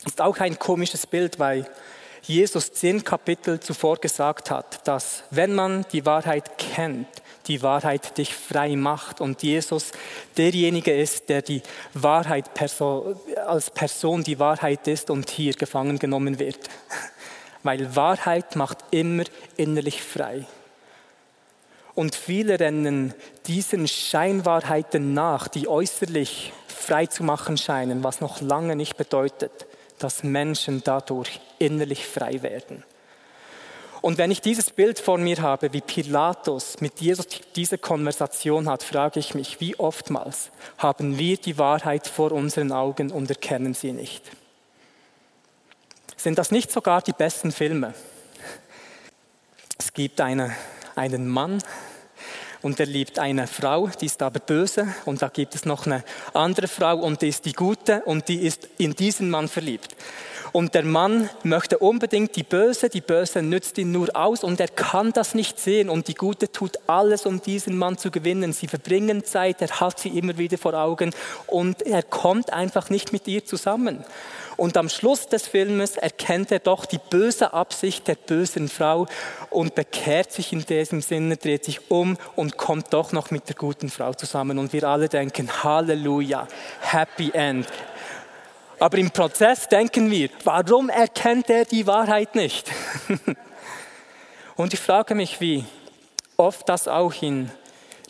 Ist 0.06 0.22
auch 0.22 0.38
ein 0.38 0.60
komisches 0.60 1.08
Bild, 1.08 1.40
weil 1.40 1.68
Jesus 2.22 2.74
zehn 2.74 3.04
Kapitel 3.04 3.60
zuvor 3.60 3.98
gesagt 3.98 4.52
hat, 4.52 4.88
dass 4.88 5.24
wenn 5.32 5.56
man 5.56 5.86
die 5.92 6.06
Wahrheit 6.06 6.58
kennt, 6.60 7.08
die 7.48 7.62
Wahrheit 7.62 8.18
dich 8.18 8.34
frei 8.34 8.76
macht 8.76 9.22
und 9.22 9.44
Jesus 9.44 9.92
derjenige 10.38 10.94
ist, 10.94 11.30
der 11.30 11.42
die 11.42 11.62
Wahrheit 11.94 12.50
als 13.46 13.70
Person 13.70 14.24
die 14.24 14.40
Wahrheit 14.40 14.88
ist 14.88 15.10
und 15.10 15.30
hier 15.30 15.54
gefangen 15.54 16.00
genommen 16.00 16.40
wird. 16.40 16.70
Weil 17.64 17.96
Wahrheit 17.96 18.56
macht 18.56 18.80
immer 18.92 19.24
innerlich 19.56 20.02
frei. 20.04 20.46
Und 21.96 22.16
viele 22.16 22.60
rennen 22.60 23.14
diesen 23.46 23.88
Scheinwahrheiten 23.88 25.14
nach, 25.14 25.48
die 25.48 25.68
äußerlich 25.68 26.52
frei 26.68 27.06
zu 27.06 27.24
machen 27.24 27.58
scheinen, 27.58 28.04
was 28.04 28.20
noch 28.20 28.42
lange 28.42 28.76
nicht 28.76 28.98
bedeutet, 28.98 29.68
dass 30.00 30.24
Menschen 30.24 30.82
dadurch 30.84 31.40
innerlich 31.60 32.06
frei 32.06 32.42
werden. 32.42 32.84
Und 34.04 34.18
wenn 34.18 34.32
ich 34.32 34.42
dieses 34.42 34.70
Bild 34.70 35.00
vor 35.00 35.18
mir 35.18 35.42
habe, 35.42 35.72
wie 35.72 35.80
Pilatus 35.80 36.82
mit 36.82 37.00
Jesus 37.00 37.26
diese 37.56 37.78
Konversation 37.78 38.68
hat, 38.68 38.84
frage 38.84 39.18
ich 39.22 39.34
mich, 39.34 39.62
wie 39.62 39.80
oftmals 39.80 40.52
haben 40.78 41.18
wir 41.18 41.38
die 41.38 41.58
Wahrheit 41.58 42.06
vor 42.06 42.34
unseren 42.34 42.74
Augen 42.74 43.12
und 43.12 43.30
erkennen 43.30 43.74
sie 43.74 43.94
nicht? 43.94 44.22
Sind 46.18 46.38
das 46.38 46.52
nicht 46.52 46.70
sogar 46.70 47.02
die 47.02 47.14
besten 47.14 47.54
Filme? 47.54 47.94
Es 49.80 49.94
gibt 49.94 50.20
eine, 50.20 50.54
einen 50.98 51.30
Mann, 51.30 51.64
und 52.64 52.80
er 52.80 52.88
liebt 52.88 53.20
eine 53.20 53.46
Frau, 53.46 53.90
die 54.02 54.08
ist 54.08 54.24
aber 54.24 54.40
böse 54.40 54.88
und 55.06 55.22
da 55.22 55.28
gibt 55.28 55.54
es 55.54 55.66
noch 55.66 55.86
eine 55.86 56.04
andere 56.34 56.68
Frau 56.68 56.98
und 56.98 57.22
die 57.22 57.28
ist 57.28 57.46
die 57.46 57.54
gute 57.54 58.02
und 58.06 58.28
die 58.28 58.48
ist 58.48 58.68
in 58.80 58.96
diesen 58.96 59.30
Mann 59.30 59.48
verliebt. 59.48 59.96
Und 60.54 60.76
der 60.76 60.84
Mann 60.84 61.32
möchte 61.42 61.80
unbedingt 61.80 62.36
die 62.36 62.44
Böse, 62.44 62.88
die 62.88 63.02
Böse 63.02 63.42
nützt 63.42 63.80
ihn 63.80 63.92
nur 63.92 64.16
aus 64.16 64.44
und 64.44 64.60
er 64.60 64.68
kann 64.68 65.12
das 65.12 65.34
nicht 65.34 65.60
sehen. 65.60 65.90
Und 65.90 66.08
die 66.08 66.14
Gute 66.14 66.52
tut 66.52 66.78
alles, 66.86 67.26
um 67.26 67.42
diesen 67.42 67.76
Mann 67.76 67.98
zu 67.98 68.12
gewinnen. 68.12 68.54
Sie 68.54 68.68
verbringen 68.68 69.26
Zeit, 69.26 69.64
er 69.64 69.80
hat 69.80 70.00
sie 70.00 70.10
immer 70.10 70.38
wieder 70.38 70.60
vor 70.60 70.76
Augen 70.76 71.12
und 71.48 71.82
er 71.82 72.04
kommt 72.04 72.54
einfach 72.54 72.92
nicht 72.92 73.12
mit 73.12 73.28
ihr 73.28 73.44
zusammen. 73.44 74.06
Und 74.58 74.78
am 74.78 74.90
Schluss 74.90 75.28
des 75.28 75.48
Filmes 75.48 75.98
erkennt 75.98 76.52
er 76.52 76.60
doch 76.60 76.86
die 76.86 77.00
böse 77.10 77.54
Absicht 77.54 78.08
der 78.08 78.16
bösen 78.16 78.70
Frau 78.70 79.08
und 79.50 79.76
bekehrt 79.76 80.32
sich 80.32 80.54
in 80.54 80.66
diesem 80.66 81.02
Sinne, 81.02 81.38
dreht 81.38 81.66
sich 81.66 81.92
um 81.92 82.18
und 82.36 82.58
kommt 82.58 82.94
doch 82.94 83.12
noch 83.12 83.32
mit 83.32 83.48
der 83.50 83.56
guten 83.56 83.90
Frau 83.90 84.14
zusammen. 84.14 84.60
Und 84.60 84.74
wir 84.74 84.84
alle 84.84 85.10
denken, 85.10 85.64
Halleluja, 85.64 86.48
Happy 86.82 87.32
End. 87.34 87.68
Aber 88.80 88.98
im 88.98 89.12
Prozess 89.12 89.68
denken 89.68 90.12
wir, 90.12 90.30
warum 90.44 90.90
erkennt 90.90 91.50
er 91.50 91.66
die 91.66 91.88
Wahrheit 91.88 92.36
nicht? 92.36 92.70
Und 94.56 94.74
ich 94.74 94.80
frage 94.80 95.16
mich, 95.16 95.42
wie 95.42 95.66
oft 96.38 96.68
das 96.70 96.88
auch 96.88 97.14
in 97.22 97.50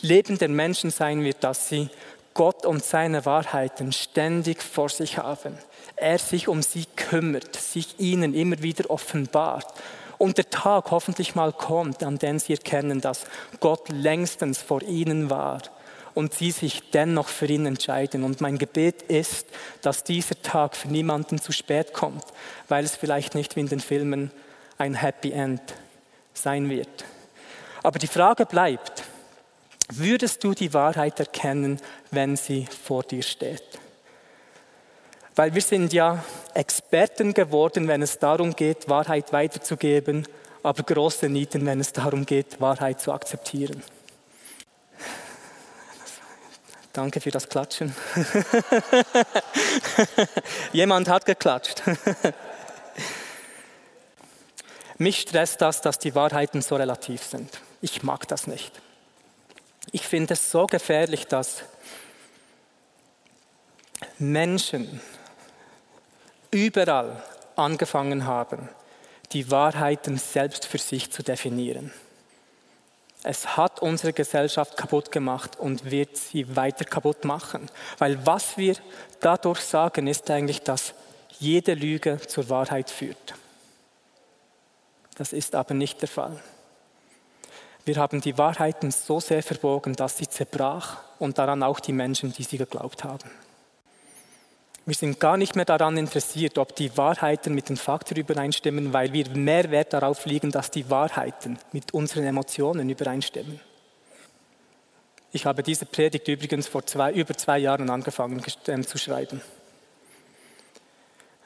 Leben 0.01 0.37
der 0.37 0.49
Menschen 0.49 0.91
sein 0.91 1.23
wird, 1.23 1.43
dass 1.43 1.69
sie 1.69 1.89
Gott 2.33 2.65
und 2.65 2.83
seine 2.83 3.25
Wahrheiten 3.25 3.91
ständig 3.91 4.61
vor 4.61 4.89
sich 4.89 5.17
haben. 5.17 5.57
Er 6.03 6.19
sich 6.19 6.49
um 6.49 6.61
sie 6.61 6.85
kümmert, 6.97 7.55
sich 7.55 7.97
ihnen 7.97 8.33
immer 8.33 8.61
wieder 8.61 8.89
offenbart. 8.89 9.73
Und 10.17 10.37
der 10.37 10.49
Tag 10.49 10.91
hoffentlich 10.91 11.33
mal 11.33 11.53
kommt, 11.53 12.03
an 12.03 12.17
dem 12.17 12.39
sie 12.39 12.51
erkennen, 12.51 12.99
dass 12.99 13.21
Gott 13.61 13.87
längstens 13.87 14.61
vor 14.61 14.81
ihnen 14.81 15.29
war 15.29 15.61
und 16.13 16.33
sie 16.33 16.51
sich 16.51 16.91
dennoch 16.91 17.29
für 17.29 17.45
ihn 17.45 17.65
entscheiden. 17.65 18.25
Und 18.25 18.41
mein 18.41 18.57
Gebet 18.57 19.03
ist, 19.03 19.47
dass 19.81 20.03
dieser 20.03 20.41
Tag 20.41 20.75
für 20.75 20.89
niemanden 20.89 21.39
zu 21.39 21.53
spät 21.53 21.93
kommt, 21.93 22.25
weil 22.67 22.83
es 22.83 22.97
vielleicht 22.97 23.33
nicht 23.33 23.55
wie 23.55 23.61
in 23.61 23.69
den 23.69 23.79
Filmen 23.79 24.29
ein 24.77 24.95
Happy 24.95 25.31
End 25.31 25.61
sein 26.33 26.69
wird. 26.69 27.05
Aber 27.81 27.97
die 27.97 28.07
Frage 28.07 28.45
bleibt, 28.45 29.03
würdest 29.89 30.43
du 30.43 30.53
die 30.53 30.73
Wahrheit 30.73 31.17
erkennen, 31.21 31.79
wenn 32.11 32.35
sie 32.35 32.65
vor 32.65 33.03
dir 33.03 33.23
steht? 33.23 33.63
Weil 35.35 35.55
wir 35.55 35.61
sind 35.61 35.93
ja 35.93 36.23
Experten 36.53 37.33
geworden, 37.33 37.87
wenn 37.87 38.01
es 38.01 38.19
darum 38.19 38.55
geht, 38.55 38.87
Wahrheit 38.87 39.33
weiterzugeben, 39.33 40.27
aber 40.61 40.83
große 40.83 41.27
Nieten, 41.27 41.65
wenn 41.65 41.79
es 41.79 41.91
darum 41.91 42.25
geht, 42.25 42.61
Wahrheit 42.61 43.01
zu 43.01 43.11
akzeptieren. 43.11 43.83
Danke 46.93 47.19
für 47.19 47.31
das 47.31 47.49
Klatschen. 47.49 47.95
Jemand 50.73 51.09
hat 51.09 51.25
geklatscht. 51.25 51.81
Mich 54.99 55.21
stresst 55.21 55.59
das, 55.59 55.81
dass 55.81 55.97
die 55.97 56.13
Wahrheiten 56.13 56.61
so 56.61 56.75
relativ 56.75 57.23
sind. 57.23 57.61
Ich 57.81 58.03
mag 58.03 58.27
das 58.27 58.45
nicht. 58.45 58.79
Ich 59.91 60.07
finde 60.07 60.35
es 60.35 60.51
so 60.51 60.67
gefährlich, 60.67 61.25
dass 61.25 61.63
Menschen 64.19 65.01
überall 66.53 67.21
angefangen 67.55 68.25
haben, 68.25 68.69
die 69.31 69.49
Wahrheiten 69.49 70.17
selbst 70.17 70.65
für 70.65 70.77
sich 70.77 71.11
zu 71.11 71.23
definieren. 71.23 71.91
Es 73.23 73.55
hat 73.55 73.81
unsere 73.81 74.11
Gesellschaft 74.11 74.75
kaputt 74.75 75.11
gemacht 75.11 75.57
und 75.57 75.89
wird 75.89 76.17
sie 76.17 76.55
weiter 76.55 76.83
kaputt 76.83 77.23
machen. 77.23 77.69
Weil 77.97 78.25
was 78.25 78.57
wir 78.57 78.75
dadurch 79.21 79.61
sagen, 79.61 80.07
ist 80.07 80.29
eigentlich, 80.29 80.61
dass 80.61 80.93
jede 81.39 81.73
Lüge 81.73 82.19
zur 82.27 82.49
Wahrheit 82.49 82.89
führt. 82.89 83.35
Das 85.15 85.31
ist 85.31 85.55
aber 85.55 85.73
nicht 85.73 86.01
der 86.01 86.09
Fall. 86.09 86.37
Wir 87.85 87.95
haben 87.95 88.21
die 88.21 88.37
Wahrheiten 88.37 88.91
so 88.91 89.19
sehr 89.19 89.43
verbogen, 89.43 89.95
dass 89.95 90.17
sie 90.17 90.27
zerbrach 90.27 90.97
und 91.19 91.37
daran 91.37 91.63
auch 91.63 91.79
die 91.79 91.91
Menschen, 91.93 92.33
die 92.33 92.43
sie 92.43 92.57
geglaubt 92.57 93.03
haben. 93.03 93.29
Wir 94.85 94.95
sind 94.95 95.19
gar 95.19 95.37
nicht 95.37 95.55
mehr 95.55 95.63
daran 95.63 95.95
interessiert, 95.95 96.57
ob 96.57 96.75
die 96.75 96.97
Wahrheiten 96.97 97.55
mit 97.55 97.69
den 97.69 97.77
Fakten 97.77 98.17
übereinstimmen, 98.17 98.91
weil 98.91 99.13
wir 99.13 99.29
mehr 99.29 99.71
Wert 99.71 99.93
darauf 99.93 100.25
legen, 100.25 100.51
dass 100.51 100.71
die 100.71 100.89
Wahrheiten 100.89 101.57
mit 101.71 101.93
unseren 101.93 102.25
Emotionen 102.25 102.89
übereinstimmen. 102.89 103.61
Ich 105.31 105.45
habe 105.45 105.63
diese 105.63 105.85
Predigt 105.85 106.27
übrigens 106.27 106.67
vor 106.67 106.85
zwei, 106.85 107.13
über 107.13 107.33
zwei 107.33 107.59
Jahren 107.59 107.89
angefangen 107.89 108.43
ähm, 108.67 108.85
zu 108.85 108.97
schreiben. 108.97 109.41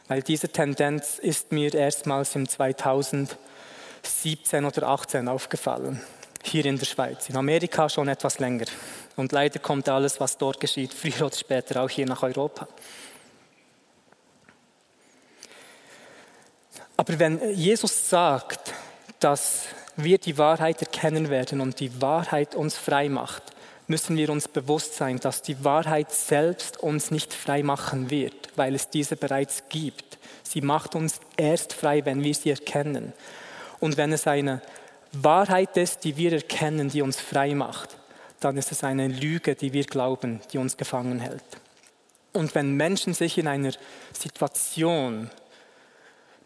Weil 0.07 0.23
diese 0.23 0.49
Tendenz 0.49 1.19
ist 1.19 1.51
mir 1.51 1.73
erstmals 1.73 2.35
im 2.35 2.49
2017 2.49 3.37
oder 4.65 4.73
2018 4.73 5.27
aufgefallen, 5.27 6.01
hier 6.43 6.65
in 6.65 6.79
der 6.79 6.85
Schweiz. 6.85 7.29
In 7.29 7.37
Amerika 7.37 7.87
schon 7.87 8.07
etwas 8.07 8.39
länger. 8.39 8.65
Und 9.15 9.31
leider 9.31 9.59
kommt 9.59 9.87
alles, 9.89 10.19
was 10.19 10.37
dort 10.37 10.59
geschieht, 10.59 10.93
früher 10.93 11.27
oder 11.27 11.35
später 11.35 11.83
auch 11.83 11.89
hier 11.89 12.07
nach 12.07 12.23
Europa. 12.23 12.67
Aber 16.97 17.19
wenn 17.19 17.53
Jesus 17.53 18.09
sagt, 18.09 18.73
dass 19.19 19.65
wir 19.95 20.17
die 20.17 20.37
Wahrheit 20.37 20.81
erkennen 20.81 21.29
werden 21.29 21.61
und 21.61 21.79
die 21.79 22.01
Wahrheit 22.01 22.55
uns 22.55 22.75
frei 22.75 23.07
macht, 23.07 23.43
müssen 23.87 24.17
wir 24.17 24.29
uns 24.29 24.47
bewusst 24.47 24.95
sein, 24.95 25.19
dass 25.19 25.41
die 25.41 25.63
Wahrheit 25.63 26.11
selbst 26.11 26.77
uns 26.77 27.09
nicht 27.11 27.33
frei 27.33 27.63
machen 27.63 28.09
wird, 28.09 28.49
weil 28.55 28.75
es 28.75 28.89
diese 28.89 29.15
bereits 29.15 29.63
gibt. 29.69 30.17
Sie 30.43 30.61
macht 30.61 30.95
uns 30.95 31.19
erst 31.37 31.73
frei, 31.73 32.03
wenn 32.05 32.23
wir 32.23 32.33
sie 32.33 32.49
erkennen. 32.49 33.13
Und 33.79 33.97
wenn 33.97 34.11
es 34.11 34.27
eine 34.27 34.61
Wahrheit 35.13 35.77
ist, 35.77 36.03
die 36.03 36.17
wir 36.17 36.33
erkennen, 36.33 36.89
die 36.89 37.01
uns 37.01 37.19
frei 37.19 37.53
macht, 37.53 37.97
dann 38.39 38.57
ist 38.57 38.71
es 38.71 38.83
eine 38.83 39.07
Lüge, 39.07 39.55
die 39.55 39.73
wir 39.73 39.85
glauben, 39.85 40.41
die 40.51 40.57
uns 40.57 40.77
gefangen 40.77 41.19
hält. 41.19 41.43
Und 42.33 42.53
wenn 42.55 42.75
Menschen 42.75 43.13
sich 43.13 43.37
in 43.37 43.47
einer 43.47 43.71
Situation 44.13 45.29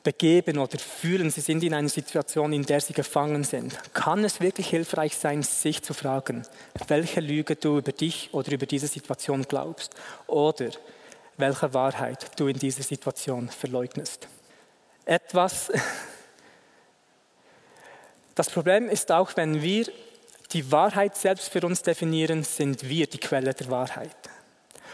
begeben 0.04 0.58
oder 0.58 0.80
fühlen, 0.80 1.30
sie 1.30 1.42
sind 1.42 1.64
in 1.64 1.74
einer 1.74 1.90
Situation, 1.90 2.54
in 2.54 2.64
der 2.64 2.82
sie 2.82 2.94
gefangen 2.94 3.44
sind, 3.44 3.78
kann 3.94 4.24
es 4.24 4.42
wirklich 4.42 4.70
hilfreich 4.70 5.16
sein, 5.16 5.44
sich 5.44 5.84
zu 5.84 5.94
fragen, 5.94 6.44
welche 6.88 7.20
Lüge 7.20 7.56
du 7.56 7.78
über 7.78 7.92
dich 7.92 8.30
oder 8.34 8.52
über 8.52 8.66
diese 8.66 8.88
Situation 8.88 9.44
glaubst 9.44 9.94
oder 10.28 10.70
welche 11.38 11.74
Wahrheit 11.74 12.40
du 12.40 12.48
in 12.48 12.58
dieser 12.58 12.84
Situation 12.84 13.50
verleugnest. 13.50 14.28
Etwas, 15.06 15.72
das 18.36 18.50
Problem 18.50 18.90
ist 18.90 19.12
auch, 19.12 19.36
wenn 19.36 19.62
wir 19.62 19.86
die 20.52 20.72
Wahrheit 20.72 21.16
selbst 21.16 21.50
für 21.50 21.66
uns 21.66 21.82
definieren, 21.82 22.44
sind 22.44 22.88
wir 22.88 23.08
die 23.08 23.20
Quelle 23.20 23.54
der 23.54 23.70
Wahrheit. 23.70 24.21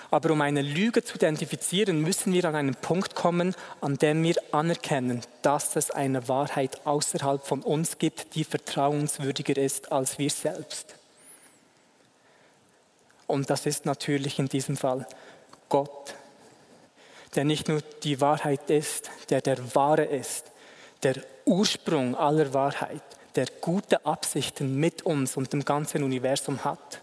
Aber 0.10 0.32
um 0.32 0.42
eine 0.42 0.62
Lüge 0.62 1.04
zu 1.04 1.16
identifizieren, 1.16 2.02
müssen 2.02 2.32
wir 2.32 2.46
an 2.46 2.56
einen 2.56 2.76
Punkt 2.76 3.16
kommen, 3.16 3.56
an 3.82 3.98
dem 3.98 4.24
wir 4.24 4.36
anerkennen, 4.52 5.22
dass 5.42 5.76
es 5.76 5.92
eine 5.92 6.28
Wahrheit 6.30 6.86
außerhalb 6.86 7.46
von 7.46 7.62
uns 7.62 7.98
gibt, 7.98 8.36
die 8.36 8.46
vertrauenswürdiger 8.46 9.58
ist 9.58 9.92
als 9.92 10.18
wir 10.18 10.30
selbst. 10.30 10.96
Und 13.28 13.50
das 13.50 13.66
ist 13.66 13.86
natürlich 13.86 14.40
in 14.40 14.48
diesem 14.48 14.78
Fall 14.78 15.06
Gott, 15.68 16.16
der 17.36 17.44
nicht 17.44 17.68
nur 17.68 17.82
die 18.04 18.22
Wahrheit 18.22 18.70
ist, 18.70 19.12
der 19.30 19.42
der 19.42 19.76
Wahre 19.76 20.06
ist, 20.06 20.52
der 21.04 21.16
Ursprung 21.46 22.16
aller 22.16 22.54
Wahrheit, 22.54 23.04
der 23.36 23.48
gute 23.62 24.06
Absichten 24.06 24.80
mit 24.80 25.04
uns 25.04 25.36
und 25.36 25.52
dem 25.52 25.66
ganzen 25.66 26.04
Universum 26.04 26.64
hat. 26.64 27.02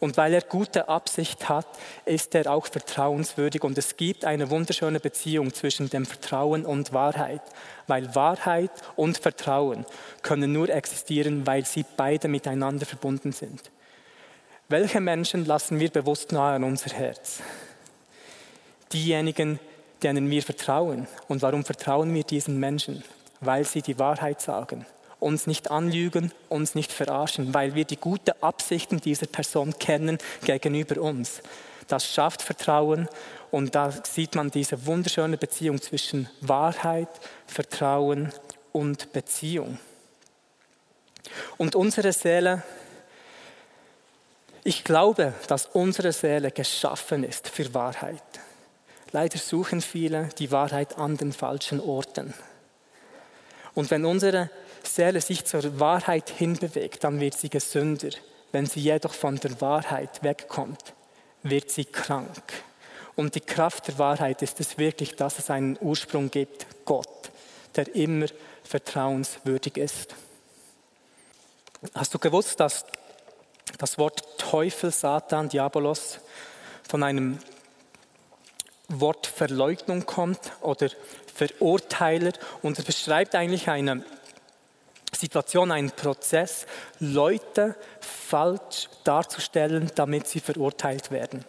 Und 0.00 0.16
weil 0.16 0.32
er 0.32 0.42
gute 0.42 0.88
Absicht 0.88 1.48
hat, 1.48 1.66
ist 2.04 2.34
er 2.34 2.50
auch 2.52 2.66
vertrauenswürdig 2.66 3.64
und 3.64 3.76
es 3.76 3.96
gibt 3.96 4.24
eine 4.24 4.48
wunderschöne 4.48 5.00
Beziehung 5.00 5.52
zwischen 5.52 5.90
dem 5.90 6.06
Vertrauen 6.06 6.64
und 6.64 6.92
Wahrheit, 6.92 7.42
weil 7.88 8.14
Wahrheit 8.14 8.70
und 8.94 9.18
Vertrauen 9.18 9.84
können 10.22 10.52
nur 10.52 10.68
existieren, 10.68 11.46
weil 11.46 11.64
sie 11.64 11.84
beide 11.96 12.28
miteinander 12.28 12.86
verbunden 12.86 13.32
sind. 13.32 13.72
Welche 14.68 15.00
Menschen 15.00 15.46
lassen 15.46 15.80
wir 15.80 15.90
bewusst 15.90 16.30
nahe 16.30 16.56
an 16.56 16.64
unser 16.64 16.94
Herz? 16.94 17.40
Diejenigen, 18.92 19.58
denen 20.02 20.30
wir 20.30 20.42
vertrauen. 20.42 21.08
Und 21.26 21.42
warum 21.42 21.64
vertrauen 21.64 22.14
wir 22.14 22.22
diesen 22.22 22.60
Menschen? 22.60 23.02
Weil 23.40 23.64
sie 23.64 23.82
die 23.82 23.98
Wahrheit 23.98 24.40
sagen 24.40 24.86
uns 25.20 25.46
nicht 25.46 25.70
anlügen, 25.70 26.32
uns 26.48 26.74
nicht 26.74 26.92
verarschen, 26.92 27.54
weil 27.54 27.74
wir 27.74 27.84
die 27.84 27.96
guten 27.96 28.32
Absichten 28.40 29.00
dieser 29.00 29.26
Person 29.26 29.78
kennen 29.78 30.18
gegenüber 30.44 31.00
uns. 31.00 31.42
Das 31.88 32.06
schafft 32.06 32.42
Vertrauen 32.42 33.08
und 33.50 33.74
da 33.74 33.90
sieht 33.90 34.34
man 34.34 34.50
diese 34.50 34.86
wunderschöne 34.86 35.38
Beziehung 35.38 35.80
zwischen 35.80 36.28
Wahrheit, 36.40 37.08
Vertrauen 37.46 38.32
und 38.72 39.12
Beziehung. 39.12 39.78
Und 41.56 41.74
unsere 41.74 42.12
Seele, 42.12 42.62
ich 44.64 44.84
glaube, 44.84 45.32
dass 45.46 45.66
unsere 45.66 46.12
Seele 46.12 46.50
geschaffen 46.50 47.24
ist 47.24 47.48
für 47.48 47.72
Wahrheit. 47.74 48.22
Leider 49.12 49.38
suchen 49.38 49.80
viele 49.80 50.28
die 50.38 50.50
Wahrheit 50.50 50.98
an 50.98 51.16
den 51.16 51.32
falschen 51.32 51.80
Orten. 51.80 52.34
Und 53.74 53.90
wenn 53.90 54.04
unsere 54.04 54.50
Seele 54.82 55.20
sich 55.20 55.44
zur 55.44 55.80
Wahrheit 55.80 56.30
hinbewegt, 56.30 57.04
dann 57.04 57.20
wird 57.20 57.34
sie 57.34 57.50
gesünder. 57.50 58.10
Wenn 58.52 58.66
sie 58.66 58.80
jedoch 58.80 59.12
von 59.12 59.36
der 59.36 59.60
Wahrheit 59.60 60.22
wegkommt, 60.22 60.94
wird 61.42 61.70
sie 61.70 61.84
krank. 61.84 62.52
Und 63.14 63.34
die 63.34 63.40
Kraft 63.40 63.88
der 63.88 63.98
Wahrheit 63.98 64.42
ist 64.42 64.60
es 64.60 64.78
wirklich, 64.78 65.16
dass 65.16 65.38
es 65.38 65.50
einen 65.50 65.76
Ursprung 65.80 66.30
gibt, 66.30 66.66
Gott, 66.84 67.30
der 67.76 67.94
immer 67.94 68.26
vertrauenswürdig 68.62 69.76
ist. 69.76 70.14
Hast 71.94 72.14
du 72.14 72.18
gewusst, 72.18 72.60
dass 72.60 72.84
das 73.76 73.98
Wort 73.98 74.38
Teufel, 74.38 74.90
Satan, 74.90 75.48
Diabolos 75.48 76.20
von 76.88 77.02
einem 77.02 77.38
Wort 78.88 79.26
Verleugnung 79.26 80.06
kommt 80.06 80.40
oder 80.60 80.88
Verurteiler 81.34 82.32
und 82.62 82.78
es 82.78 82.84
beschreibt 82.84 83.34
eigentlich 83.34 83.68
eine 83.68 84.04
Situation, 85.18 85.72
einen 85.72 85.90
Prozess, 85.90 86.66
Leute 87.00 87.74
falsch 88.00 88.88
darzustellen, 89.04 89.90
damit 89.94 90.28
sie 90.28 90.40
verurteilt 90.40 91.10
werden. 91.10 91.44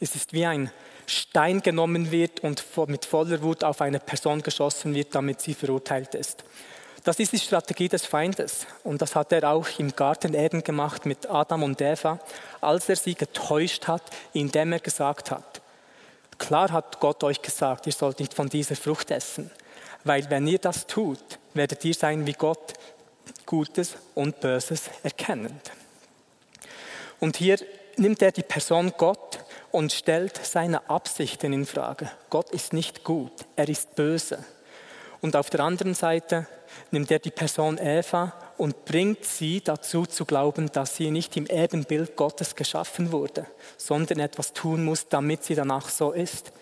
Es 0.00 0.14
ist 0.14 0.32
wie 0.32 0.46
ein 0.46 0.70
Stein 1.06 1.60
genommen 1.60 2.10
wird 2.10 2.40
und 2.40 2.64
mit 2.88 3.04
voller 3.04 3.42
Wut 3.42 3.62
auf 3.62 3.80
eine 3.82 4.00
Person 4.00 4.42
geschossen 4.42 4.94
wird, 4.94 5.14
damit 5.14 5.40
sie 5.40 5.54
verurteilt 5.54 6.14
ist. 6.14 6.44
Das 7.04 7.18
ist 7.18 7.32
die 7.32 7.38
Strategie 7.38 7.88
des 7.88 8.06
Feindes. 8.06 8.66
Und 8.82 9.02
das 9.02 9.14
hat 9.14 9.30
er 9.32 9.50
auch 9.50 9.68
im 9.78 9.94
Garten 9.94 10.32
Eden 10.32 10.64
gemacht 10.64 11.04
mit 11.04 11.28
Adam 11.28 11.62
und 11.62 11.80
Eva, 11.82 12.18
als 12.62 12.88
er 12.88 12.96
sie 12.96 13.14
getäuscht 13.14 13.86
hat, 13.86 14.02
indem 14.32 14.72
er 14.72 14.80
gesagt 14.80 15.30
hat, 15.30 15.60
klar 16.38 16.72
hat 16.72 17.00
Gott 17.00 17.22
euch 17.22 17.42
gesagt, 17.42 17.86
ihr 17.86 17.92
sollt 17.92 18.20
nicht 18.20 18.32
von 18.32 18.48
dieser 18.48 18.76
Frucht 18.76 19.10
essen. 19.10 19.50
Weil 20.04 20.28
wenn 20.30 20.46
ihr 20.46 20.58
das 20.58 20.86
tut, 20.86 21.38
werdet 21.52 21.84
ihr 21.84 21.94
sein 21.94 22.26
wie 22.26 22.32
Gott, 22.32 22.72
Gutes 23.46 23.96
und 24.14 24.40
Böses 24.40 24.90
erkennend. 25.02 25.72
Und 27.20 27.36
hier 27.36 27.58
nimmt 27.96 28.22
er 28.22 28.32
die 28.32 28.42
Person 28.42 28.92
Gott 28.96 29.38
und 29.70 29.92
stellt 29.92 30.38
seine 30.44 30.88
Absichten 30.88 31.52
in 31.52 31.66
Frage. 31.66 32.10
Gott 32.30 32.50
ist 32.50 32.72
nicht 32.72 33.04
gut, 33.04 33.32
er 33.56 33.68
ist 33.68 33.94
böse. 33.94 34.44
Und 35.20 35.36
auf 35.36 35.50
der 35.50 35.60
anderen 35.60 35.94
Seite 35.94 36.46
nimmt 36.90 37.10
er 37.10 37.18
die 37.18 37.30
Person 37.30 37.78
Eva 37.78 38.32
und 38.58 38.84
bringt 38.84 39.24
sie 39.24 39.60
dazu 39.60 40.06
zu 40.06 40.24
glauben, 40.24 40.70
dass 40.70 40.96
sie 40.96 41.10
nicht 41.10 41.36
im 41.36 41.46
Ebenbild 41.46 42.16
Gottes 42.16 42.54
geschaffen 42.54 43.10
wurde, 43.10 43.46
sondern 43.76 44.20
etwas 44.20 44.52
tun 44.52 44.84
muss, 44.84 45.08
damit 45.08 45.44
sie 45.44 45.54
danach 45.54 45.88
so 45.88 46.12
ist. 46.12 46.52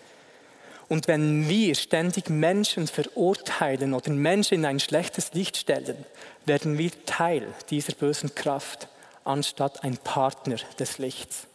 Und 0.93 1.09
wenn 1.09 1.49
wir 1.49 1.75
ständig 1.75 2.29
Menschen 2.29 2.87
verurteilen 2.87 3.95
oder 3.95 4.11
Menschen 4.11 4.57
in 4.57 4.67
ein 4.67 4.79
schlechtes 4.79 5.33
Licht 5.33 5.57
stellen, 5.57 6.05
werden 6.45 6.77
wir 6.77 6.91
Teil 7.07 7.49
dieser 7.71 7.95
bösen 7.95 8.35
Kraft, 8.35 8.89
anstatt 9.25 9.85
ein 9.85 9.97
Partner 9.97 10.57
des 10.79 10.99
Lichts. 10.99 11.47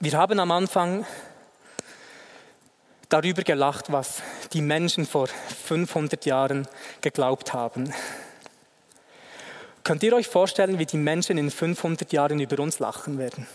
Wir 0.00 0.12
haben 0.12 0.38
am 0.38 0.50
Anfang 0.50 1.06
darüber 3.08 3.42
gelacht, 3.42 3.90
was 3.90 4.20
die 4.52 4.60
Menschen 4.60 5.06
vor 5.06 5.28
500 5.28 6.26
Jahren 6.26 6.68
geglaubt 7.00 7.54
haben. 7.54 7.94
Könnt 9.82 10.02
ihr 10.02 10.12
euch 10.12 10.28
vorstellen, 10.28 10.78
wie 10.78 10.84
die 10.84 10.98
Menschen 10.98 11.38
in 11.38 11.50
500 11.50 12.12
Jahren 12.12 12.38
über 12.38 12.62
uns 12.62 12.80
lachen 12.80 13.16
werden? 13.16 13.46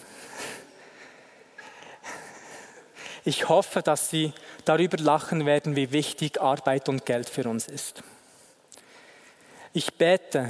Ich 3.27 3.49
hoffe, 3.49 3.81
dass 3.81 4.09
Sie 4.09 4.31
darüber 4.63 4.95
lachen 4.95 5.45
werden, 5.45 5.75
wie 5.75 5.91
wichtig 5.91 6.39
Arbeit 6.39 6.87
und 6.87 7.05
Geld 7.05 7.27
für 7.27 7.49
uns 7.49 7.67
ist. 7.67 8.01
Ich 9.73 9.95
bete, 9.95 10.49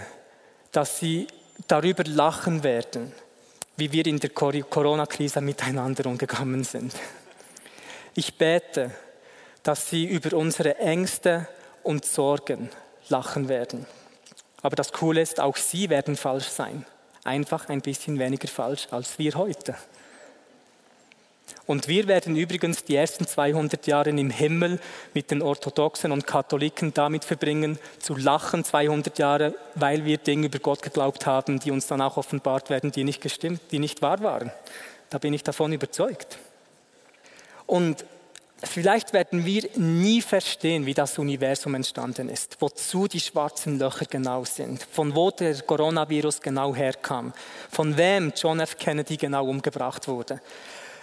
dass 0.71 0.99
Sie 0.99 1.25
darüber 1.67 2.03
lachen 2.03 2.61
werden, 2.61 3.13
wie 3.77 3.91
wir 3.91 4.05
in 4.05 4.19
der 4.19 4.29
Corona-Krise 4.29 5.41
miteinander 5.41 6.05
umgegangen 6.05 6.63
sind. 6.63 6.93
Ich 8.13 8.37
bete, 8.37 8.91
dass 9.63 9.89
Sie 9.89 10.05
über 10.05 10.37
unsere 10.37 10.77
Ängste 10.77 11.47
und 11.81 12.05
Sorgen 12.05 12.69
lachen 13.09 13.49
werden. 13.49 13.87
Aber 14.61 14.75
das 14.75 14.93
Coole 14.93 15.21
ist, 15.21 15.39
auch 15.39 15.57
Sie 15.57 15.89
werden 15.89 16.15
falsch 16.15 16.49
sein. 16.49 16.85
Einfach 17.23 17.69
ein 17.69 17.81
bisschen 17.81 18.19
weniger 18.19 18.47
falsch 18.47 18.87
als 18.91 19.17
wir 19.17 19.33
heute. 19.33 19.75
Und 21.65 21.87
wir 21.87 22.07
werden 22.07 22.35
übrigens 22.35 22.83
die 22.83 22.95
ersten 22.95 23.27
200 23.27 23.87
Jahre 23.87 24.09
im 24.09 24.29
Himmel 24.29 24.79
mit 25.13 25.31
den 25.31 25.41
Orthodoxen 25.41 26.11
und 26.11 26.25
Katholiken 26.25 26.93
damit 26.93 27.25
verbringen, 27.25 27.77
zu 27.99 28.15
lachen 28.15 28.63
200 28.63 29.19
Jahre, 29.19 29.53
weil 29.75 30.05
wir 30.05 30.17
Dinge 30.17 30.47
über 30.47 30.59
Gott 30.59 30.81
geglaubt 30.81 31.25
haben, 31.25 31.59
die 31.59 31.71
uns 31.71 31.87
dann 31.87 32.01
auch 32.01 32.17
offenbart 32.17 32.69
werden, 32.69 32.91
die 32.91 33.03
nicht 33.03 33.21
gestimmt, 33.21 33.61
die 33.71 33.79
nicht 33.79 34.01
wahr 34.01 34.21
waren. 34.23 34.51
Da 35.09 35.17
bin 35.17 35.33
ich 35.33 35.43
davon 35.43 35.73
überzeugt. 35.73 36.37
Und 37.65 38.05
Vielleicht 38.63 39.13
werden 39.13 39.45
wir 39.45 39.69
nie 39.75 40.19
verstehen, 40.19 40.87
wie 40.87 40.95
das 40.95 41.19
Universum 41.19 41.75
entstanden 41.75 42.27
ist, 42.27 42.57
wozu 42.59 43.07
die 43.07 43.19
schwarzen 43.19 43.77
Löcher 43.77 44.05
genau 44.05 44.45
sind, 44.45 44.81
von 44.91 45.13
wo 45.13 45.29
der 45.29 45.61
Coronavirus 45.61 46.41
genau 46.41 46.73
herkam, 46.73 47.33
von 47.69 47.95
wem 47.97 48.33
John 48.35 48.59
F. 48.59 48.75
Kennedy 48.79 49.15
genau 49.15 49.45
umgebracht 49.45 50.07
wurde. 50.07 50.41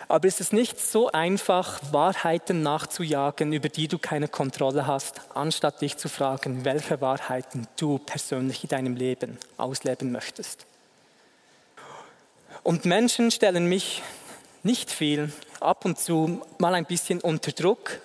Aber 0.09 0.29
ist 0.29 0.41
es 0.41 0.53
nicht 0.53 0.79
so 0.79 1.11
einfach, 1.11 1.81
Wahrheiten 1.93 2.63
nachzujagen, 2.63 3.53
über 3.53 3.69
die 3.69 3.89
du 3.89 3.99
keine 3.99 4.29
Kontrolle 4.29 4.87
hast, 4.87 5.21
anstatt 5.35 5.81
dich 5.81 5.97
zu 5.97 6.09
fragen, 6.09 6.65
welche 6.65 7.01
Wahrheiten 7.01 7.67
du 7.77 7.99
persönlich 7.99 8.63
in 8.65 8.69
deinem 8.69 8.97
Leben 8.97 9.39
ausleben 9.57 10.13
möchtest? 10.13 10.67
Und 12.63 12.85
Menschen 12.85 13.31
stellen 13.31 13.67
mich 13.67 14.03
nicht 14.63 14.91
viel, 14.91 15.33
ab 15.61 15.85
und 15.85 15.99
zu 15.99 16.43
mal 16.59 16.75
ein 16.75 16.87
bisschen 16.87 17.21
unter 17.21 17.53
Druck, 17.53 18.01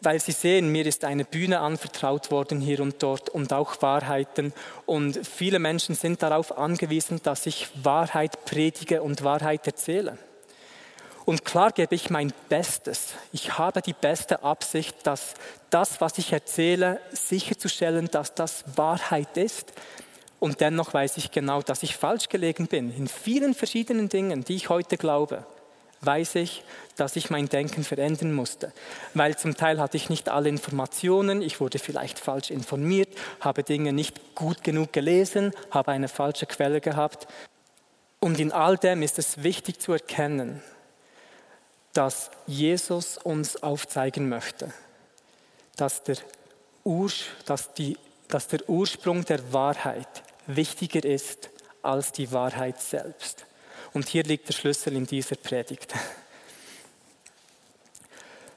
weil 0.00 0.20
sie 0.20 0.32
sehen, 0.32 0.72
mir 0.72 0.86
ist 0.86 1.04
eine 1.04 1.24
Bühne 1.24 1.60
anvertraut 1.60 2.30
worden 2.30 2.60
hier 2.60 2.80
und 2.80 3.02
dort 3.02 3.28
und 3.28 3.52
auch 3.52 3.80
Wahrheiten. 3.82 4.52
Und 4.84 5.26
viele 5.26 5.58
Menschen 5.58 5.94
sind 5.94 6.22
darauf 6.22 6.56
angewiesen, 6.56 7.20
dass 7.22 7.46
ich 7.46 7.68
Wahrheit 7.82 8.44
predige 8.44 9.02
und 9.02 9.24
Wahrheit 9.24 9.66
erzähle. 9.66 10.18
Und 11.26 11.44
klar 11.44 11.72
gebe 11.72 11.96
ich 11.96 12.08
mein 12.08 12.32
Bestes. 12.48 13.14
Ich 13.32 13.58
habe 13.58 13.82
die 13.82 13.92
beste 13.92 14.44
Absicht, 14.44 14.94
dass 15.02 15.34
das, 15.70 16.00
was 16.00 16.18
ich 16.18 16.32
erzähle, 16.32 17.00
sicherzustellen, 17.10 18.08
dass 18.12 18.34
das 18.34 18.64
Wahrheit 18.76 19.36
ist. 19.36 19.72
Und 20.38 20.60
dennoch 20.60 20.94
weiß 20.94 21.16
ich 21.16 21.32
genau, 21.32 21.62
dass 21.62 21.82
ich 21.82 21.96
falsch 21.96 22.28
gelegen 22.28 22.68
bin. 22.68 22.96
In 22.96 23.08
vielen 23.08 23.54
verschiedenen 23.54 24.08
Dingen, 24.08 24.44
die 24.44 24.54
ich 24.54 24.68
heute 24.68 24.96
glaube, 24.96 25.44
weiß 26.00 26.36
ich, 26.36 26.62
dass 26.94 27.16
ich 27.16 27.28
mein 27.28 27.48
Denken 27.48 27.82
verändern 27.82 28.32
musste. 28.32 28.72
Weil 29.14 29.36
zum 29.36 29.56
Teil 29.56 29.80
hatte 29.80 29.96
ich 29.96 30.08
nicht 30.08 30.28
alle 30.28 30.48
Informationen, 30.48 31.42
ich 31.42 31.58
wurde 31.58 31.80
vielleicht 31.80 32.20
falsch 32.20 32.52
informiert, 32.52 33.08
habe 33.40 33.64
Dinge 33.64 33.92
nicht 33.92 34.36
gut 34.36 34.62
genug 34.62 34.92
gelesen, 34.92 35.50
habe 35.72 35.90
eine 35.90 36.06
falsche 36.06 36.46
Quelle 36.46 36.80
gehabt. 36.80 37.26
Und 38.20 38.38
in 38.38 38.52
all 38.52 38.76
dem 38.76 39.02
ist 39.02 39.18
es 39.18 39.42
wichtig 39.42 39.80
zu 39.80 39.92
erkennen, 39.92 40.62
dass 41.96 42.30
Jesus 42.46 43.16
uns 43.16 43.62
aufzeigen 43.62 44.28
möchte, 44.28 44.70
dass 45.76 46.02
der, 46.02 46.18
Urs, 46.84 47.24
dass, 47.46 47.72
die, 47.72 47.96
dass 48.28 48.48
der 48.48 48.68
Ursprung 48.68 49.24
der 49.24 49.52
Wahrheit 49.54 50.22
wichtiger 50.46 51.02
ist 51.02 51.48
als 51.82 52.12
die 52.12 52.30
Wahrheit 52.32 52.82
selbst. 52.82 53.46
Und 53.94 54.08
hier 54.08 54.24
liegt 54.24 54.46
der 54.46 54.52
Schlüssel 54.52 54.94
in 54.94 55.06
dieser 55.06 55.36
Predigt. 55.36 55.94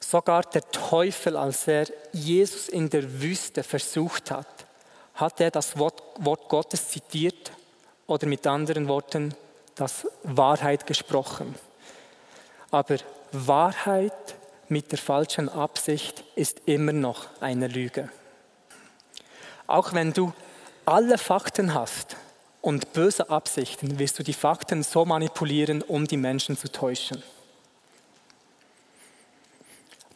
Sogar 0.01 0.43
der 0.43 0.69
Teufel, 0.71 1.37
als 1.37 1.65
er 1.67 1.87
Jesus 2.11 2.67
in 2.67 2.89
der 2.89 3.21
Wüste 3.21 3.63
versucht 3.63 4.31
hat, 4.31 4.65
hat 5.13 5.39
er 5.39 5.51
das 5.51 5.77
Wort, 5.77 6.03
Wort 6.17 6.49
Gottes 6.49 6.89
zitiert 6.89 7.53
oder 8.05 8.27
mit 8.27 8.45
anderen 8.45 8.89
Worten 8.89 9.33
das 9.75 10.05
Wahrheit 10.23 10.85
gesprochen. 10.85 11.55
Aber 12.71 12.97
Wahrheit 13.31 14.35
mit 14.67 14.91
der 14.91 14.99
falschen 14.99 15.49
Absicht 15.49 16.23
ist 16.35 16.61
immer 16.65 16.93
noch 16.93 17.27
eine 17.41 17.67
Lüge. 17.67 18.09
Auch 19.67 19.93
wenn 19.93 20.13
du 20.13 20.33
alle 20.85 21.17
Fakten 21.17 21.73
hast 21.73 22.15
und 22.61 22.93
böse 22.93 23.29
Absichten, 23.29 23.99
wirst 23.99 24.17
du 24.19 24.23
die 24.23 24.33
Fakten 24.33 24.83
so 24.83 25.05
manipulieren, 25.05 25.81
um 25.81 26.07
die 26.07 26.17
Menschen 26.17 26.57
zu 26.57 26.71
täuschen. 26.71 27.23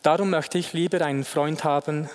Darum 0.01 0.31
möchte 0.31 0.57
ich 0.57 0.73
lieber 0.73 1.01
einen 1.01 1.23
Freund 1.23 1.63
haben, 1.63 2.09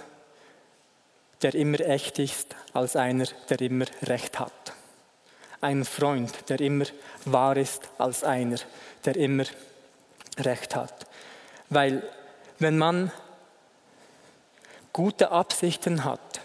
der 1.43 1.55
immer 1.55 1.81
echt 1.81 2.19
ist, 2.19 2.55
als 2.73 2.97
einer, 2.97 3.27
der 3.49 3.61
immer 3.61 3.87
recht 4.03 4.39
hat. 4.39 4.73
Ein 5.61 5.85
Freund, 5.85 6.33
der 6.49 6.61
immer 6.61 6.85
wahr 7.25 7.57
ist, 7.57 7.89
als 7.99 8.25
einer, 8.25 8.59
der 9.05 9.17
immer 9.17 9.45
recht 10.45 10.77
hat. 10.77 11.07
Weil 11.71 12.03
wenn 12.59 12.79
man 12.79 13.13
gute 14.93 15.31
Absichten 15.31 16.05
hat, 16.05 16.41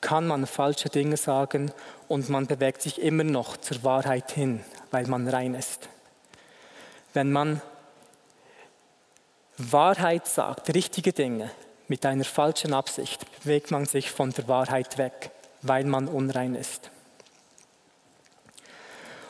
kann 0.00 0.26
man 0.26 0.46
falsche 0.46 0.88
Dinge 0.88 1.16
sagen 1.16 1.72
und 2.08 2.28
man 2.28 2.46
bewegt 2.46 2.82
sich 2.82 3.00
immer 3.00 3.24
noch 3.24 3.56
zur 3.56 3.84
Wahrheit 3.84 4.32
hin, 4.32 4.64
weil 4.90 5.06
man 5.06 5.28
rein 5.28 5.54
ist. 5.54 5.88
Wenn 7.14 7.30
man 7.30 7.62
Wahrheit 9.56 10.26
sagt, 10.26 10.74
richtige 10.74 11.12
Dinge 11.12 11.50
mit 11.86 12.04
einer 12.04 12.24
falschen 12.24 12.74
Absicht, 12.74 13.24
bewegt 13.42 13.70
man 13.70 13.84
sich 13.86 14.10
von 14.10 14.30
der 14.30 14.48
Wahrheit 14.48 14.98
weg, 14.98 15.30
weil 15.60 15.84
man 15.84 16.08
unrein 16.08 16.54
ist. 16.54 16.90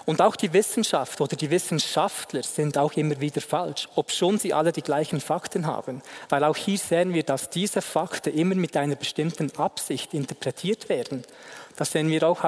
Und 0.05 0.21
auch 0.21 0.37
die 0.37 0.53
Wissenschaft 0.53 1.21
oder 1.21 1.37
die 1.37 1.51
Wissenschaftler 1.51 2.43
sind 2.43 2.77
auch 2.77 2.93
immer 2.95 3.21
wieder 3.21 3.41
falsch, 3.41 3.88
obschon 3.95 4.38
sie 4.38 4.53
alle 4.53 4.73
die 4.73 4.83
gleichen 4.83 5.21
Fakten 5.21 5.67
haben. 5.67 6.03
Weil 6.29 6.45
auch 6.45 6.57
hier 6.57 6.79
sehen 6.79 7.15
wir, 7.15 7.23
dass 7.23 7.51
diese 7.51 7.83
Fakten 7.83 8.35
immer 8.35 8.55
mit 8.55 8.77
einer 8.77 8.97
bestimmten 8.97 9.55
Absicht 9.57 10.12
interpretiert 10.15 10.88
werden. 10.88 11.23
Das 11.77 11.93
sehen 11.93 12.09
wir 12.09 12.29
auch 12.29 12.43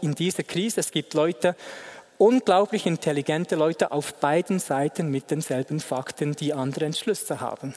in 0.00 0.14
dieser 0.14 0.42
Krise. 0.42 0.80
Es 0.80 0.90
gibt 0.90 1.14
Leute, 1.14 1.56
unglaublich 2.18 2.84
intelligente 2.84 3.56
Leute 3.56 3.90
auf 3.92 4.14
beiden 4.14 4.58
Seiten 4.58 5.10
mit 5.10 5.30
denselben 5.30 5.80
Fakten, 5.80 6.34
die 6.34 6.52
andere 6.52 6.84
Entschlüsse 6.84 7.40
haben. 7.40 7.74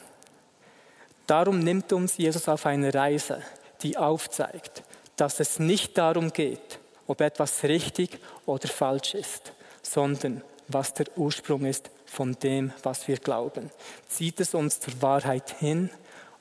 Darum 1.26 1.60
nimmt 1.60 1.92
uns 1.92 2.16
Jesus 2.16 2.48
auf 2.48 2.66
eine 2.66 2.92
Reise, 2.92 3.42
die 3.82 3.96
aufzeigt, 3.96 4.82
dass 5.16 5.40
es 5.40 5.58
nicht 5.58 5.96
darum 5.96 6.32
geht, 6.32 6.80
ob 7.06 7.20
etwas 7.20 7.62
richtig 7.62 8.18
oder 8.46 8.68
falsch 8.68 9.14
ist, 9.14 9.52
sondern 9.82 10.42
was 10.68 10.94
der 10.94 11.06
Ursprung 11.16 11.64
ist 11.64 11.90
von 12.06 12.34
dem, 12.34 12.72
was 12.82 13.08
wir 13.08 13.18
glauben. 13.18 13.70
Zieht 14.08 14.40
es 14.40 14.54
uns 14.54 14.80
zur 14.80 15.00
Wahrheit 15.02 15.56
hin 15.58 15.90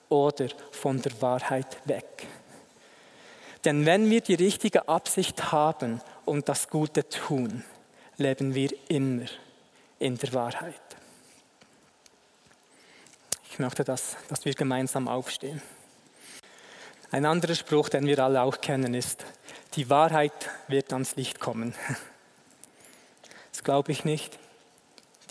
oder 0.09 0.47
von 0.71 1.01
der 1.01 1.21
Wahrheit 1.21 1.77
weg? 1.85 2.27
Denn 3.65 3.85
wenn 3.85 4.09
wir 4.09 4.21
die 4.21 4.35
richtige 4.35 4.87
Absicht 4.87 5.51
haben 5.51 6.01
und 6.25 6.49
das 6.49 6.69
Gute 6.69 7.07
tun, 7.07 7.63
leben 8.17 8.55
wir 8.55 8.71
immer 8.87 9.25
in 9.99 10.17
der 10.17 10.33
Wahrheit. 10.33 10.75
Ich 13.51 13.59
möchte, 13.59 13.83
dass, 13.83 14.17
dass 14.29 14.45
wir 14.45 14.53
gemeinsam 14.53 15.07
aufstehen. 15.07 15.61
Ein 17.11 17.25
anderer 17.25 17.55
Spruch, 17.55 17.89
den 17.89 18.07
wir 18.07 18.19
alle 18.19 18.41
auch 18.41 18.61
kennen, 18.61 18.93
ist, 18.93 19.25
die 19.75 19.89
Wahrheit 19.89 20.49
wird 20.67 20.91
ans 20.93 21.15
Licht 21.15 21.39
kommen. 21.39 21.73
Das 23.51 23.65
glaube 23.65 23.91
ich 23.91 24.05
nicht. 24.05 24.39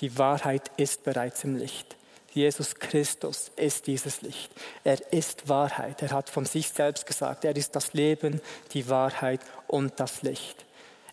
Die 0.00 0.16
Wahrheit 0.18 0.70
ist 0.76 1.04
bereits 1.04 1.42
im 1.42 1.56
Licht. 1.56 1.96
Jesus 2.32 2.76
Christus 2.76 3.50
ist 3.56 3.86
dieses 3.86 4.22
Licht. 4.22 4.52
Er 4.84 5.12
ist 5.12 5.48
Wahrheit. 5.48 6.00
Er 6.02 6.10
hat 6.10 6.30
von 6.30 6.44
sich 6.44 6.68
selbst 6.68 7.06
gesagt, 7.06 7.44
er 7.44 7.56
ist 7.56 7.74
das 7.74 7.92
Leben, 7.92 8.40
die 8.72 8.88
Wahrheit 8.88 9.40
und 9.66 9.98
das 9.98 10.22
Licht. 10.22 10.64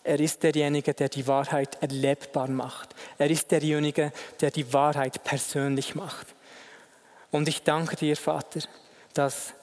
Er 0.04 0.20
ist 0.20 0.44
derjenige, 0.44 0.94
der 0.94 1.10
die 1.10 1.28
Wahrheit 1.28 1.82
erlebbar 1.82 2.48
macht. 2.50 2.96
Er 3.18 3.30
ist 3.30 3.52
derjenige, 3.52 4.13
der 4.40 4.52
die 4.52 4.72
Wahrheit 4.72 5.24
persönlich 5.24 5.96
macht. 5.96 6.28
Und 7.32 7.50
ich 7.50 7.63
danke 7.63 7.96
dir, 7.96 8.16
Vater, 8.16 8.62
dass 9.13 9.54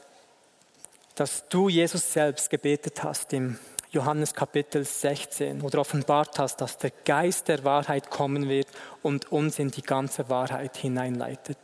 dass 1.14 1.48
du 1.48 1.68
Jesus 1.68 2.12
selbst 2.12 2.50
gebetet 2.50 3.03
hast 3.03 3.33
im 3.33 3.59
Johannes 3.90 4.35
Kapitel 4.35 4.85
16 4.85 5.62
oder 5.62 5.79
offenbart 5.81 6.38
hast, 6.38 6.61
dass 6.61 6.79
der 6.79 6.90
Geist 7.05 7.46
der 7.46 7.62
Wahrheit 7.62 8.11
kommen 8.11 8.48
wird 8.48 8.66
und 9.03 9.31
uns 9.31 9.61
in 9.61 9.70
die 9.70 9.83
ganze 9.83 10.29
Wahrheit 10.29 10.77
hineinleitet. 10.77 11.59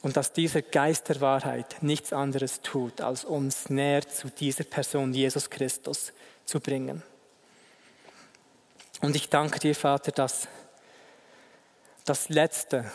Und 0.00 0.16
dass 0.16 0.32
dieser 0.32 0.62
Geist 0.62 1.10
der 1.10 1.20
Wahrheit 1.20 1.76
nichts 1.82 2.14
anderes 2.14 2.62
tut, 2.62 3.02
als 3.02 3.24
uns 3.24 3.68
näher 3.68 4.08
zu 4.08 4.30
dieser 4.30 4.64
Person 4.64 5.12
Jesus 5.12 5.50
Christus 5.50 6.12
zu 6.46 6.60
bringen. 6.60 7.02
Und 9.02 9.14
ich 9.14 9.28
danke 9.28 9.58
dir, 9.58 9.74
Vater, 9.74 10.12
dass 10.12 10.48
das 12.06 12.30
Letzte, 12.30 12.90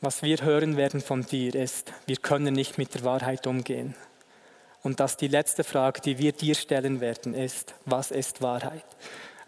was 0.00 0.22
wir 0.22 0.38
hören 0.38 0.76
werden 0.76 1.00
von 1.00 1.24
dir, 1.24 1.54
ist, 1.54 1.92
wir 2.06 2.16
können 2.16 2.54
nicht 2.54 2.78
mit 2.78 2.94
der 2.94 3.04
Wahrheit 3.04 3.46
umgehen. 3.46 3.94
Und 4.88 5.00
dass 5.00 5.18
die 5.18 5.28
letzte 5.28 5.64
Frage, 5.64 6.00
die 6.00 6.16
wir 6.16 6.32
dir 6.32 6.54
stellen 6.54 7.02
werden, 7.02 7.34
ist, 7.34 7.74
was 7.84 8.10
ist 8.10 8.40
Wahrheit? 8.40 8.86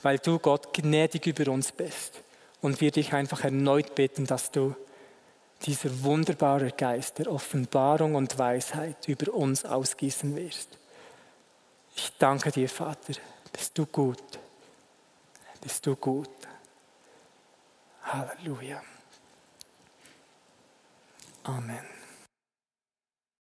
Weil 0.03 0.19
du 0.19 0.39
Gott 0.39 0.75
gnädig 0.75 1.27
über 1.27 1.51
uns 1.51 1.73
bist 1.73 2.21
und 2.61 2.83
wir 2.83 2.91
dich 2.91 3.15
einfach 3.15 3.43
erneut 3.43 3.95
bitten, 3.95 4.27
dass 4.27 4.51
du 4.51 4.77
dieser 5.63 6.03
wunderbare 6.03 6.73
Geist 6.73 7.21
der 7.21 7.33
Offenbarung 7.33 8.17
und 8.17 8.39
Weisheit 8.39 9.09
über 9.09 9.33
uns 9.33 9.65
ausgießen 9.65 10.37
wirst. 10.37 10.69
Ich 11.97 12.13
danke 12.19 12.51
dir, 12.51 12.69
Vater, 12.69 13.15
bist 13.51 13.79
du 13.79 13.87
gut, 13.87 14.23
bist 15.63 15.87
du 15.87 15.97
gut. 15.97 16.29
Halleluja. 18.03 18.83
Amen. 21.45 22.00